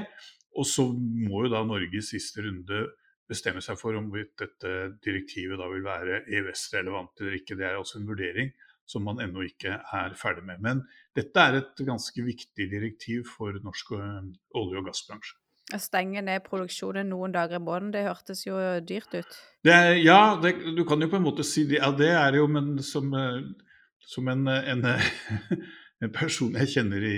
Og 0.59 0.67
så 0.69 0.85
må 0.93 1.45
jo 1.45 1.53
da 1.53 1.63
Norge 1.65 1.97
i 1.97 2.05
siste 2.05 2.43
runde 2.45 2.85
bestemme 3.29 3.63
seg 3.63 3.79
for 3.79 3.95
om 3.97 4.11
dette 4.11 4.73
direktivet 5.03 5.59
da 5.59 5.69
vil 5.71 5.85
være 5.85 6.23
EØS-relevant 6.27 7.23
eller 7.23 7.37
ikke. 7.39 7.57
Det 7.57 7.67
er 7.67 7.79
altså 7.79 7.99
en 7.99 8.09
vurdering 8.09 8.51
som 8.89 9.05
man 9.07 9.21
ennå 9.23 9.45
ikke 9.47 9.77
er 9.95 10.17
ferdig 10.19 10.43
med. 10.47 10.59
Men 10.63 10.81
dette 11.15 11.39
er 11.39 11.61
et 11.61 11.85
ganske 11.87 12.25
viktig 12.25 12.67
direktiv 12.71 13.29
for 13.37 13.55
norsk 13.63 13.95
eh, 13.97 14.19
olje- 14.59 14.81
og 14.81 14.89
gassbransje. 14.89 15.37
Å 15.73 15.79
stenge 15.79 16.21
ned 16.21 16.43
produksjonen 16.43 17.07
noen 17.09 17.31
dager 17.33 17.57
i 17.57 17.63
måneden, 17.63 17.93
det 17.95 18.03
hørtes 18.05 18.43
jo 18.43 18.57
dyrt 18.83 19.13
ut? 19.15 19.37
Det 19.63 19.77
ja, 20.03 20.35
det, 20.43 20.57
du 20.75 20.83
kan 20.85 21.01
jo 21.01 21.07
på 21.09 21.17
en 21.17 21.25
måte 21.25 21.45
si 21.47 21.63
det. 21.69 21.79
Ja, 21.79 21.93
det 21.95 22.11
er 22.11 22.35
jo 22.37 22.49
men 22.51 22.75
som, 22.83 23.07
eh, 23.15 23.39
som 24.03 24.27
en, 24.29 24.43
en, 24.51 24.83
en 26.03 26.13
person 26.13 26.59
jeg 26.59 26.73
kjenner 26.75 27.07
i, 27.07 27.17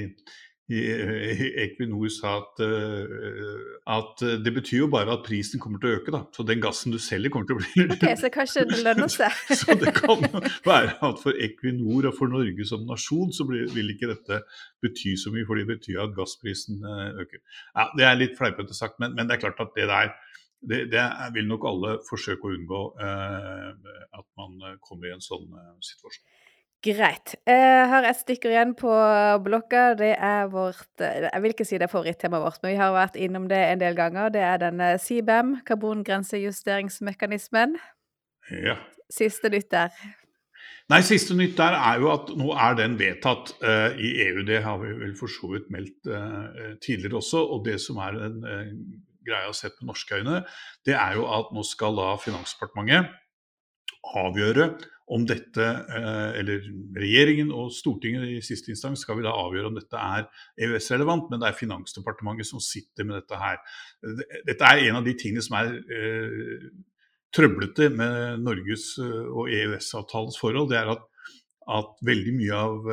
Equinor 0.65 2.09
sa 2.09 2.39
at, 2.39 2.61
eh, 2.65 3.65
at, 3.85 4.21
det 4.41 4.53
betyr 4.53 4.79
jo 4.79 4.87
bare 4.89 5.13
at 5.13 5.21
prisen 5.27 5.61
kommer 5.61 5.77
til 5.81 5.91
å 5.91 5.97
øke. 5.99 6.11
da, 6.11 6.23
Så 6.33 6.45
den 6.47 6.61
gassen 6.61 6.91
du 6.91 6.97
selger, 6.97 7.29
kommer 7.29 7.45
til 7.45 7.59
å 7.59 7.61
bli 7.61 7.85
Ok, 7.93 8.05
Så 8.17 8.31
kanskje 8.33 8.65
det 8.71 8.79
lønner 8.81 9.11
seg? 9.13 9.29
så 9.61 9.77
det 9.77 9.93
kan 9.93 10.25
være 10.65 10.95
at 11.05 11.21
for 11.21 11.37
Equinor 11.37 12.09
og 12.09 12.17
for 12.17 12.33
Norge 12.33 12.65
som 12.65 12.87
nasjon 12.89 13.29
så 13.35 13.45
vil 13.45 13.93
ikke 13.93 14.09
dette 14.09 14.41
bety 14.81 15.13
så 15.21 15.33
mye, 15.33 15.45
for 15.45 15.61
det 15.61 15.67
betyr 15.69 16.01
at 16.07 16.15
gassprisen 16.17 16.81
eh, 16.81 17.21
øker. 17.21 17.43
Ja, 17.75 17.91
Det 17.93 18.09
er 18.09 18.17
litt 18.23 18.37
fleipete 18.39 18.73
sagt, 18.73 18.97
men, 18.99 19.13
men, 19.13 19.29
det 19.29 19.37
er 19.37 19.45
klart 19.45 19.61
at 19.61 19.77
det 19.77 19.85
der 19.91 20.15
det, 20.65 20.79
det 20.89 21.03
vil 21.35 21.45
nok 21.45 21.67
alle 21.69 21.91
forsøke 22.07 22.47
å 22.47 22.55
unngå 22.57 22.81
eh, 23.05 23.93
at 24.17 24.27
man 24.39 24.57
kommer 24.81 25.11
i 25.11 25.13
en 25.13 25.21
sånn 25.21 25.45
eh, 25.45 25.75
situasjon. 25.93 26.25
Greit. 26.85 27.31
Jeg 27.49 27.85
har 27.89 28.05
et 28.05 28.17
stykke 28.19 28.51
igjen 28.51 28.75
på 28.77 28.91
blokka. 29.41 29.95
Det 29.97 30.11
er 30.13 30.45
vårt 30.53 31.01
Jeg 31.01 31.41
vil 31.41 31.49
ikke 31.55 31.65
si 31.65 31.81
det 31.81 31.87
er 31.87 31.89
favorittemaet 31.89 32.43
vårt, 32.43 32.59
men 32.61 32.75
vi 32.75 32.77
har 32.77 32.93
vært 32.93 33.15
innom 33.17 33.47
det 33.49 33.57
en 33.57 33.81
del 33.81 33.97
ganger. 33.97 34.29
Det 34.29 34.43
er 34.45 34.61
denne 34.61 35.01
CBAM, 35.01 35.65
karbongrensejusteringsmekanismen. 35.65 37.73
Ja. 38.51 38.75
Siste 39.09 39.49
nytt 39.49 39.73
der? 39.73 39.89
Nei, 40.93 41.01
siste 41.01 41.33
nytt 41.33 41.57
der 41.57 41.73
er 41.73 41.97
jo 42.03 42.13
at 42.13 42.29
nå 42.37 42.53
er 42.53 42.77
den 42.77 43.01
vedtatt 43.01 43.57
uh, 43.65 43.89
i 43.97 44.21
EU. 44.27 44.45
Det 44.45 44.61
har 44.61 44.77
vi 44.83 44.93
vel 45.01 45.17
for 45.17 45.25
så 45.31 45.47
vidt 45.55 45.71
meldt 45.73 46.05
uh, 46.05 46.77
tidligere 46.85 47.17
også. 47.17 47.41
Og 47.41 47.65
det 47.65 47.81
som 47.81 47.97
er 48.05 48.13
en 48.29 48.45
uh, 48.45 48.61
greia 49.25 49.49
sett 49.57 49.73
med 49.81 49.89
norske 49.89 50.21
øyne, 50.21 50.45
det 50.85 50.93
er 50.93 51.17
jo 51.17 51.25
at 51.33 51.49
nå 51.55 51.63
skal 51.65 51.97
da 51.97 52.13
Finansdepartementet 52.21 53.09
avgjøre 54.13 54.69
om 55.13 55.25
dette, 55.29 55.61
eh, 55.61 56.39
eller 56.39 56.65
regjeringen 56.97 57.51
og 57.53 57.69
Stortinget 57.73 58.25
i 58.25 58.41
siste 58.45 58.71
instans 58.73 59.03
skal 59.05 59.19
vi 59.19 59.25
da 59.25 59.33
avgjøre 59.37 59.69
om 59.69 59.77
dette 59.77 60.01
er 60.01 60.25
EØS-relevant, 60.57 61.29
men 61.29 61.41
det 61.41 61.51
er 61.51 61.59
Finansdepartementet 61.59 62.49
som 62.49 62.63
sitter 62.63 63.05
med 63.05 63.19
dette 63.19 63.37
her. 63.37 63.59
Dette 64.47 64.71
er 64.71 64.87
en 64.87 65.01
av 65.01 65.05
de 65.05 65.13
tingene 65.13 65.45
som 65.45 65.59
er 65.61 65.75
eh, 65.77 66.69
trøblete 67.35 67.91
med 67.93 68.41
Norges 68.41 68.95
eh, 69.03 69.27
og 69.29 69.51
EØS-avtalens 69.53 70.41
forhold. 70.41 70.71
det 70.73 70.81
er 70.81 70.95
at 70.97 71.11
at 71.65 71.95
veldig 72.05 72.33
mye 72.37 72.57
av 72.61 72.83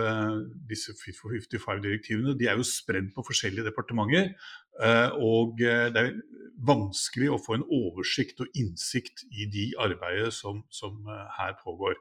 disse 0.64 0.94
Fit 0.96 1.12
for 1.12 1.28
55-direktivene 1.36 2.32
de 2.40 2.46
er 2.48 2.56
jo 2.56 2.64
spredd 2.64 3.10
på 3.12 3.20
forskjellige 3.26 3.66
departementer. 3.66 4.30
Uh, 4.80 5.10
og 5.20 5.60
uh, 5.60 5.88
det 5.92 6.00
er 6.00 6.14
vanskelig 6.62 7.28
å 7.32 7.40
få 7.42 7.58
en 7.58 7.66
oversikt 7.66 8.40
og 8.44 8.58
innsikt 8.58 9.24
i 9.34 9.48
de 9.50 9.70
arbeidet 9.82 10.30
som, 10.36 10.62
som 10.70 11.08
her 11.36 11.56
pågår. 11.58 11.96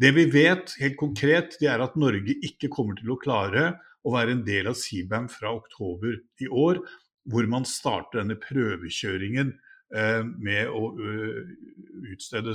Det 0.00 0.12
vi 0.14 0.28
vet 0.30 0.76
helt 0.80 0.96
konkret, 1.00 1.56
det 1.60 1.68
er 1.72 1.82
at 1.82 1.98
Norge 1.98 2.36
ikke 2.46 2.70
kommer 2.72 2.94
til 2.96 3.10
å 3.10 3.18
klare 3.20 3.72
å 4.06 4.12
være 4.14 4.36
en 4.36 4.44
del 4.46 4.70
av 4.70 4.78
CBAM 4.78 5.26
fra 5.32 5.50
oktober 5.58 6.20
i 6.40 6.46
år, 6.46 6.78
hvor 7.26 7.50
man 7.50 7.66
starter 7.68 8.22
denne 8.22 8.38
prøvekjøringen 8.40 9.50
Eh, 9.90 10.20
med 10.22 10.68
å 10.70 10.92
utstede, 12.12 12.52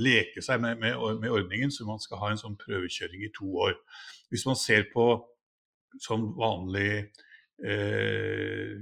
leke 0.00 0.40
seg 0.40 0.62
med, 0.62 0.78
med, 0.80 0.96
med, 1.20 1.28
ordningen, 1.28 1.72
så 1.72 1.84
man 1.84 2.00
skal 2.00 2.22
ha 2.22 2.30
en 2.32 2.40
sånn 2.40 2.56
prøvekjøring 2.62 3.26
i 3.26 3.32
to 3.36 3.50
år. 3.66 3.74
Hvis 4.32 4.46
man 4.48 4.56
ser 4.56 4.86
på 4.94 5.04
sånn 6.00 6.30
vanlig 6.38 7.10
eh, 7.64 8.76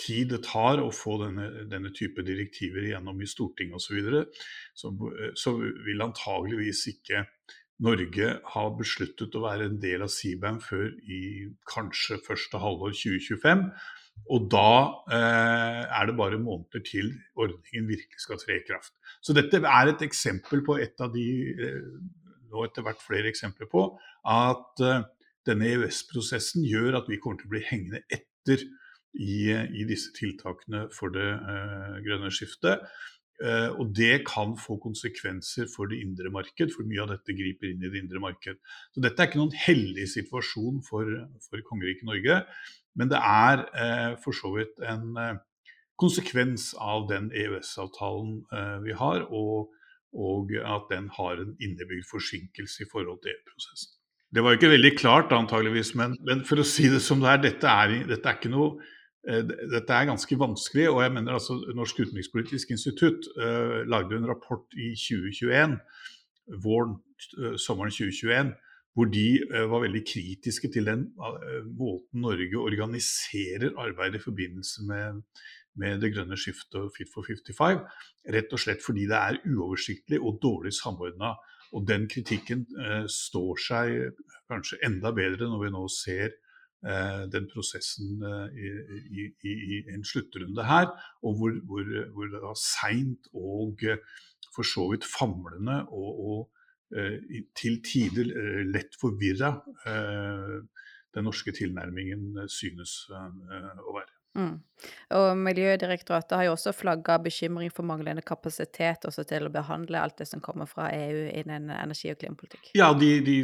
tid 0.00 0.32
det 0.32 0.40
tar 0.46 0.80
å 0.80 0.90
få 0.94 1.18
denne, 1.24 1.66
denne 1.70 1.92
type 1.96 2.24
direktiver 2.24 2.88
gjennom 2.90 3.20
i 3.20 3.28
Stortinget 3.28 3.76
osv., 3.76 3.90
så, 3.90 3.96
videre, 3.98 4.24
så, 4.74 4.92
så 5.36 5.54
vil 5.60 6.06
antageligvis 6.06 6.86
ikke 6.94 7.26
Norge 7.80 8.34
ha 8.52 8.66
besluttet 8.76 9.36
å 9.36 9.44
være 9.44 9.70
en 9.70 9.78
del 9.80 10.04
av 10.04 10.12
CBAM 10.12 10.60
før 10.64 10.90
i 11.08 11.22
kanskje 11.68 12.20
første 12.26 12.60
halvår 12.60 12.92
2025. 12.92 13.64
Og 14.36 14.50
da 14.52 14.72
eh, 15.16 15.84
er 15.86 16.10
det 16.10 16.16
bare 16.18 16.40
måneder 16.42 16.82
til 16.84 17.14
ordningen 17.40 17.88
virkelig 17.88 18.20
skal 18.20 18.40
tre 18.42 18.58
i 18.58 18.66
kraft. 18.66 18.92
Så 19.24 19.32
dette 19.36 19.62
er 19.64 19.92
et 19.92 20.04
eksempel 20.04 20.60
på 20.66 20.76
et 20.82 21.00
av 21.00 21.12
de, 21.14 21.24
Nå 22.50 22.58
og 22.58 22.66
etter 22.66 22.84
hvert 22.84 23.02
flere 23.02 23.30
eksempler 23.30 23.68
på, 23.70 23.84
at 24.28 24.84
eh, 24.84 25.04
denne 25.48 25.70
EØS-prosessen 25.72 26.66
gjør 26.68 27.00
at 27.00 27.08
vi 27.10 27.18
kommer 27.20 27.40
til 27.40 27.48
å 27.48 27.54
bli 27.54 27.64
hengende 27.64 28.02
etter 28.12 28.62
i, 29.18 29.50
i 29.50 29.86
disse 29.88 30.12
tiltakene 30.16 30.86
for 30.94 31.12
det 31.14 31.30
eh, 31.30 31.96
grønne 32.06 32.30
skiftet. 32.34 32.84
Uh, 33.40 33.72
og 33.80 33.94
det 33.96 34.18
kan 34.28 34.50
få 34.60 34.74
konsekvenser 34.84 35.64
for 35.72 35.88
det 35.88 36.02
indre 36.04 36.28
marked, 36.28 36.74
for 36.74 36.84
mye 36.84 37.00
av 37.00 37.14
dette 37.14 37.32
griper 37.32 37.70
inn 37.70 37.80
i 37.80 37.88
det 37.88 38.02
indre 38.02 38.20
marked. 38.20 38.58
Så 38.92 39.00
dette 39.00 39.16
er 39.16 39.30
ikke 39.30 39.40
noen 39.40 39.56
heldig 39.56 40.04
situasjon 40.12 40.82
for, 40.84 41.08
for 41.46 41.62
kongeriket 41.70 42.04
Norge. 42.04 42.36
Men 43.00 43.08
det 43.08 43.22
er 43.24 43.62
eh, 43.72 44.18
for 44.20 44.36
så 44.36 44.50
vidt 44.58 44.84
en 44.84 45.16
konsekvens 46.00 46.74
av 46.84 47.06
den 47.08 47.30
EØS-avtalen 47.32 48.42
vi 48.84 48.92
har, 48.96 49.24
og, 49.32 49.72
og, 50.12 50.52
at 50.60 50.92
den 50.92 51.08
har 51.16 51.40
en 51.40 51.56
innebygd 51.60 52.08
forsinkelse 52.12 52.84
i 52.84 52.90
forhold 52.92 53.20
til 53.24 53.32
EU-prosessen. 53.32 53.99
Det 54.30 54.44
var 54.46 54.54
ikke 54.54 54.70
veldig 54.70 54.92
klart 54.94 55.32
antageligvis, 55.34 55.94
men, 55.98 56.14
men, 56.26 56.44
for 56.46 56.62
å 56.62 56.66
si 56.66 56.86
det 56.92 57.02
som 57.02 57.22
det 57.22 57.32
er, 57.32 57.42
dette 57.48 57.74
er, 57.82 57.94
dette 58.06 58.30
er 58.30 58.52
noe 58.52 58.76
eh, 59.26 59.42
dette 59.42 59.96
er 59.96 60.06
ganske 60.06 60.38
vanskelig, 60.38 60.86
og 60.92 61.02
jeg 61.02 61.14
mener 61.16 61.34
altså 61.34 61.58
Norsk 61.74 62.04
utenrikspolitisk 62.04 62.70
institutt 62.76 63.26
uh, 63.40 63.82
lagde 63.90 64.20
en 64.20 64.28
rapport 64.30 64.78
i 64.78 64.92
2021, 64.94 65.74
våren, 66.62 66.94
uh, 67.40 67.56
sommeren 67.58 67.90
2021, 67.90 68.54
hvor 68.94 69.10
de 69.10 69.26
var 69.70 69.84
veldig 69.84 70.00
kritiske 70.02 70.66
til 70.74 70.88
den 70.88 71.04
måten 71.78 72.24
Norge 72.24 72.58
organiserer 72.58 73.76
arbeidet 73.78 74.18
i 74.18 74.24
forbindelse 74.24 74.82
med, 74.88 75.20
med 75.78 76.02
det 76.02 76.10
grønne 76.16 76.38
skiftet 76.38 76.74
og 76.80 76.90
Fit 76.96 77.10
for 77.14 77.22
55. 77.22 77.84
Rett 78.34 78.50
og 78.50 78.62
slett 78.62 78.82
fordi 78.82 79.06
det 79.06 79.20
er 79.20 79.38
uoversiktlig 79.46 80.18
og 80.18 80.40
dårlig 80.42 80.74
samordna. 80.74 81.36
Og 81.76 81.86
den 81.88 82.08
kritikken 82.10 82.66
eh, 82.82 83.04
står 83.10 83.60
seg 83.62 84.22
kanskje 84.50 84.80
enda 84.86 85.12
bedre 85.14 85.46
når 85.50 85.64
vi 85.64 85.72
nå 85.74 85.84
ser 85.94 86.32
eh, 86.32 87.22
den 87.30 87.46
prosessen 87.52 88.24
eh, 88.26 88.56
i, 88.58 89.28
i, 89.28 89.54
i, 89.76 89.82
en 89.94 90.06
sluttrunde 90.06 90.66
her, 90.66 90.90
og 91.22 91.38
hvor, 91.38 91.54
hvor, 91.70 91.94
hvor 92.16 92.32
det 92.32 92.42
var 92.42 92.58
seint 92.58 93.30
og 93.34 93.86
for 94.54 94.66
så 94.66 94.86
vidt 94.90 95.06
famlende 95.06 95.82
og, 95.94 96.10
og 96.30 96.98
eh, 96.98 97.42
til 97.56 97.80
tider 97.86 98.32
eh, 98.34 98.62
lett 98.68 98.96
forvirra 99.00 99.54
eh, 99.86 100.56
den 101.14 101.26
norske 101.26 101.54
tilnærmingen 101.54 102.46
synes 102.50 102.92
å 103.10 103.94
være. 103.96 104.19
Mm. 104.38 104.60
Og 105.16 105.28
Miljødirektoratet 105.36 106.36
har 106.38 106.46
jo 106.46 106.52
også 106.54 106.72
flagga 106.72 107.16
bekymring 107.22 107.72
for 107.74 107.86
manglende 107.86 108.22
kapasitet 108.26 109.04
også 109.08 109.24
til 109.28 109.48
å 109.48 109.52
behandle 109.52 110.00
alt 110.00 110.20
det 110.22 110.28
som 110.30 110.42
kommer 110.44 110.70
fra 110.70 110.88
EU 110.94 111.26
innen 111.42 111.68
energi- 111.74 112.12
og 112.12 112.20
klimapolitikk. 112.20 112.70
Ja, 112.78 112.92
de, 112.96 113.10
de, 113.26 113.40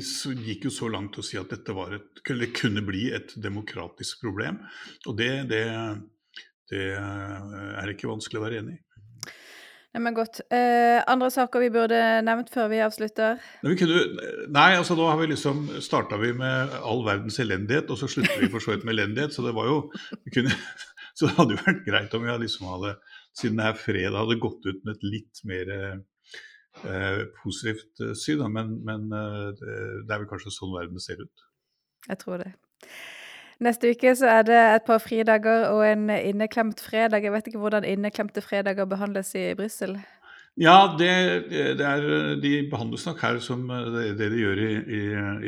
gikk 0.47 0.69
jo 0.69 0.75
så 0.75 0.91
langt 0.93 1.17
til 1.17 1.25
å 1.25 1.27
si 1.27 1.41
at 1.41 1.53
dette 1.53 1.77
et, 1.99 2.23
kunne 2.57 2.85
bli 2.87 3.09
et 3.17 3.35
demokratisk 3.43 4.23
problem. 4.25 4.63
Og 5.11 5.19
det, 5.19 5.31
det, 5.51 5.65
det 6.73 6.89
er 6.97 7.93
ikke 7.93 8.13
vanskelig 8.13 8.41
å 8.41 8.47
være 8.47 8.63
enig 8.63 8.79
i. 8.79 8.86
Nei, 9.97 10.03
men 10.05 10.13
godt. 10.13 10.43
Eh, 10.53 10.99
andre 11.09 11.31
saker 11.33 11.63
vi 11.63 11.71
burde 11.73 11.99
nevnt 12.21 12.51
før 12.53 12.67
vi 12.69 12.83
avslutter? 12.85 13.39
Nei, 13.65 13.71
vi 13.73 13.79
kunne, 13.81 14.03
nei 14.53 14.75
altså 14.77 14.93
nå 14.99 15.07
har 15.09 15.17
vi 15.23 15.31
liksom 15.31 15.63
starta 15.81 16.19
vi 16.21 16.35
med 16.37 16.75
all 16.85 17.01
verdens 17.07 17.41
elendighet, 17.41 17.89
og 17.89 17.97
så 17.97 18.11
slutter 18.13 18.43
vi 18.43 18.51
for 18.53 18.61
så 18.61 18.75
vidt 18.75 18.85
med 18.85 18.93
elendighet. 18.93 19.33
Så 19.33 19.47
det 19.47 19.55
var 19.57 19.71
jo 19.71 19.79
kunne, 20.35 20.53
Så 21.17 21.31
det 21.31 21.39
hadde 21.39 21.57
jo 21.57 21.63
vært 21.65 21.81
greit 21.87 22.19
om 22.19 22.27
vi 22.27 22.37
liksom 22.43 22.69
hadde, 22.75 22.93
siden 23.41 23.63
det 23.63 23.71
er 23.71 23.81
fredag, 23.81 24.19
hadde 24.21 24.37
gått 24.43 24.69
ut 24.69 24.85
med 24.85 24.93
et 24.93 25.07
litt 25.15 25.41
mer 25.49 25.73
eh, 25.73 27.23
positivt 27.41 28.05
eh, 28.05 28.13
syn. 28.21 28.45
Men, 28.53 28.77
men 28.85 29.09
eh, 29.17 29.49
det 29.57 30.13
er 30.13 30.21
vel 30.21 30.29
kanskje 30.29 30.53
sånn 30.53 30.77
verden 30.77 31.01
ser 31.01 31.25
ut. 31.25 31.47
Jeg 32.05 32.21
tror 32.21 32.45
det. 32.45 32.53
Neste 33.57 33.89
uke 33.89 34.11
så 34.13 34.29
er 34.29 34.43
det 34.45 34.57
et 34.59 34.85
par 34.85 34.99
fridager 35.01 35.71
og 35.73 35.81
en 35.89 36.11
inneklemt 36.11 36.81
fredag. 36.85 37.25
Jeg 37.25 37.33
vet 37.33 37.47
ikke 37.49 37.63
hvordan 37.63 37.87
inneklemte 37.89 38.43
fredager 38.45 38.85
behandles 38.85 39.33
i 39.35 39.55
Brussel? 39.57 39.97
Ja, 40.57 40.97
det, 40.97 41.09
det 41.77 41.85
er, 41.85 42.05
de 42.41 42.51
behandles 42.73 43.03
nok 43.05 43.19
her 43.21 43.37
som 43.45 43.67
det, 43.69 44.07
det 44.17 44.31
de 44.33 44.39
gjør 44.41 44.61
i, 44.65 44.71
i, 44.73 45.01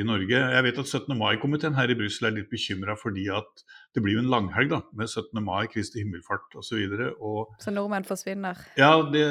i, 0.02 0.04
Norge. 0.04 0.36
Jeg 0.36 0.64
vet 0.66 0.80
at 0.82 0.90
17. 0.90 1.14
mai-komiteen 1.16 1.78
her 1.78 1.88
i 1.88 1.96
Brussel 1.96 2.28
er 2.28 2.34
litt 2.36 2.50
bekymra 2.52 2.92
fordi 3.00 3.24
at 3.32 3.64
det 3.96 4.02
blir 4.04 4.18
jo 4.18 4.20
en 4.20 4.28
langhelg 4.28 4.68
da, 4.74 4.82
med 5.00 5.08
17. 5.08 5.40
mai, 5.46 5.64
Kristi 5.72 6.02
himmelfart 6.02 6.52
osv. 6.52 6.66
Så, 6.68 6.76
videre, 6.76 7.06
og, 7.24 7.54
så 7.64 7.72
nordmenn 7.72 8.04
forsvinner? 8.04 8.60
Ja, 8.76 8.90
det, 9.00 9.24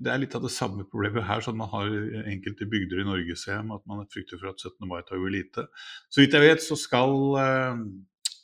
det, 0.00 0.10
er 0.10 0.18
litt 0.18 0.34
av 0.34 0.42
det 0.48 0.50
samme 0.50 0.82
problemet 0.90 1.28
her 1.28 1.46
som 1.46 1.62
man 1.62 1.70
har 1.70 1.94
i 1.94 2.24
enkelte 2.34 2.66
bygder 2.74 3.04
i 3.04 3.06
Norge, 3.06 3.38
ser 3.38 3.60
jeg, 3.60 3.68
at 3.70 3.86
man 3.86 4.02
frykter 4.10 4.42
for 4.42 4.50
at 4.50 4.66
17. 4.66 4.82
mai 4.90 4.98
tar 5.06 5.22
jo 5.22 5.30
lite. 5.30 5.68
Så 6.10 6.24
vidt 6.24 6.34
jeg 6.34 6.42
vet, 6.42 6.66
så 6.66 6.74
skal 6.80 7.14
uh, 7.38 7.78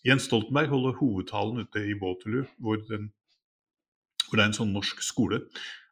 Jens 0.07 0.31
Stoltenberg 0.31 0.71
holde 0.71 0.95
hovedtalen 1.03 1.67
ute 1.67 1.83
i 1.83 1.99
Waterloo, 1.99 2.47
hvor, 2.63 2.79
den, 2.87 3.11
hvor 4.29 4.39
det 4.39 4.47
er 4.47 4.53
en 4.53 4.59
sånn 4.63 4.75
norsk 4.79 5.03
skole. 5.03 5.43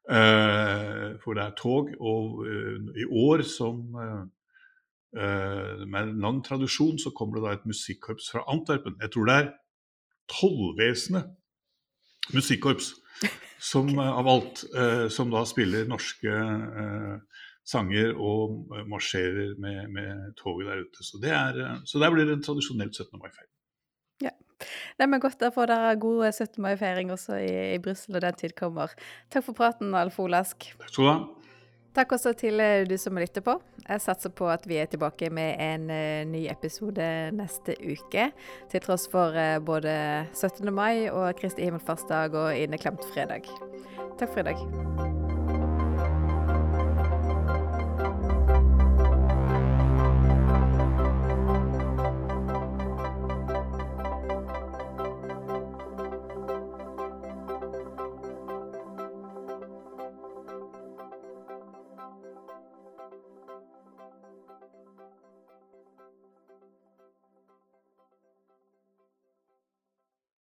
Uh, 0.08 1.18
hvor 1.20 1.36
det 1.36 1.42
er 1.44 1.56
tog. 1.56 1.90
Og 2.00 2.38
uh, 2.46 2.92
i 2.96 3.04
år, 3.04 3.44
som 3.44 3.82
med 5.88 6.02
en 6.02 6.18
lang 6.20 6.42
tradisjon, 6.44 6.98
så 7.00 7.10
kommer 7.16 7.38
det 7.38 7.44
da 7.46 7.52
et 7.56 7.66
musikkorps 7.66 8.26
fra 8.32 8.42
Antwerpen. 8.52 8.98
Jeg 9.00 9.08
tror 9.14 9.24
det 9.24 9.36
er 9.38 9.46
Tollvesenet 10.28 11.30
musikkorps 12.36 12.90
som 13.70 13.88
av 13.98 14.28
alt, 14.28 14.66
som 15.08 15.32
da 15.32 15.46
spiller 15.48 15.88
norske 15.88 16.34
sanger 17.64 18.12
og 18.20 18.68
marsjerer 18.88 19.56
med, 19.60 19.88
med, 19.96 20.34
toget 20.36 20.68
der 20.68 20.84
ute. 20.84 21.04
Så, 21.04 21.20
det 21.24 21.32
er, 21.32 21.80
så 21.88 22.04
der 22.04 22.12
blir 22.12 22.28
det 22.28 22.36
en 22.36 22.44
tradisjonelt 22.44 22.96
17. 22.96 23.16
mai-feil. 23.16 23.48
Nei, 24.98 25.06
men 25.06 25.22
Godt 25.22 25.42
å 25.46 25.52
få 25.54 25.66
dere 25.70 25.94
god 26.00 26.28
17. 26.30 26.60
mai-feiring 26.64 27.12
også 27.14 27.38
i, 27.42 27.50
i 27.74 27.82
Brussel 27.82 28.16
når 28.16 28.28
den 28.28 28.38
tid 28.44 28.56
kommer. 28.58 28.94
Takk 29.32 29.46
for 29.48 29.58
praten, 29.58 29.94
Alf 29.98 30.18
Olask. 30.22 30.70
Takk 30.78 30.94
skal 30.94 31.04
du 31.04 31.10
ha. 31.12 31.18
Takk 31.98 32.12
også 32.14 32.32
til 32.38 32.60
eh, 32.62 32.84
du 32.86 32.94
som 33.00 33.16
lytter 33.18 33.42
på. 33.42 33.56
Jeg 33.88 34.02
satser 34.04 34.30
på 34.30 34.46
at 34.52 34.66
vi 34.68 34.76
er 34.78 34.90
tilbake 34.90 35.30
med 35.34 35.56
en 35.58 35.88
uh, 35.90 36.26
ny 36.28 36.44
episode 36.52 37.06
neste 37.34 37.74
uke. 37.80 38.28
Til 38.70 38.84
tross 38.84 39.08
for 39.10 39.34
uh, 39.34 39.56
både 39.64 39.94
17. 40.34 40.68
mai 40.74 41.08
og 41.08 41.32
Kristi 41.40 41.66
himmelfartsdag 41.66 42.36
og 42.38 42.52
inneklemt 42.54 43.02
fredag. 43.14 43.48
Takk 44.20 44.30
for 44.30 44.44
i 44.44 44.52
dag. 44.52 45.27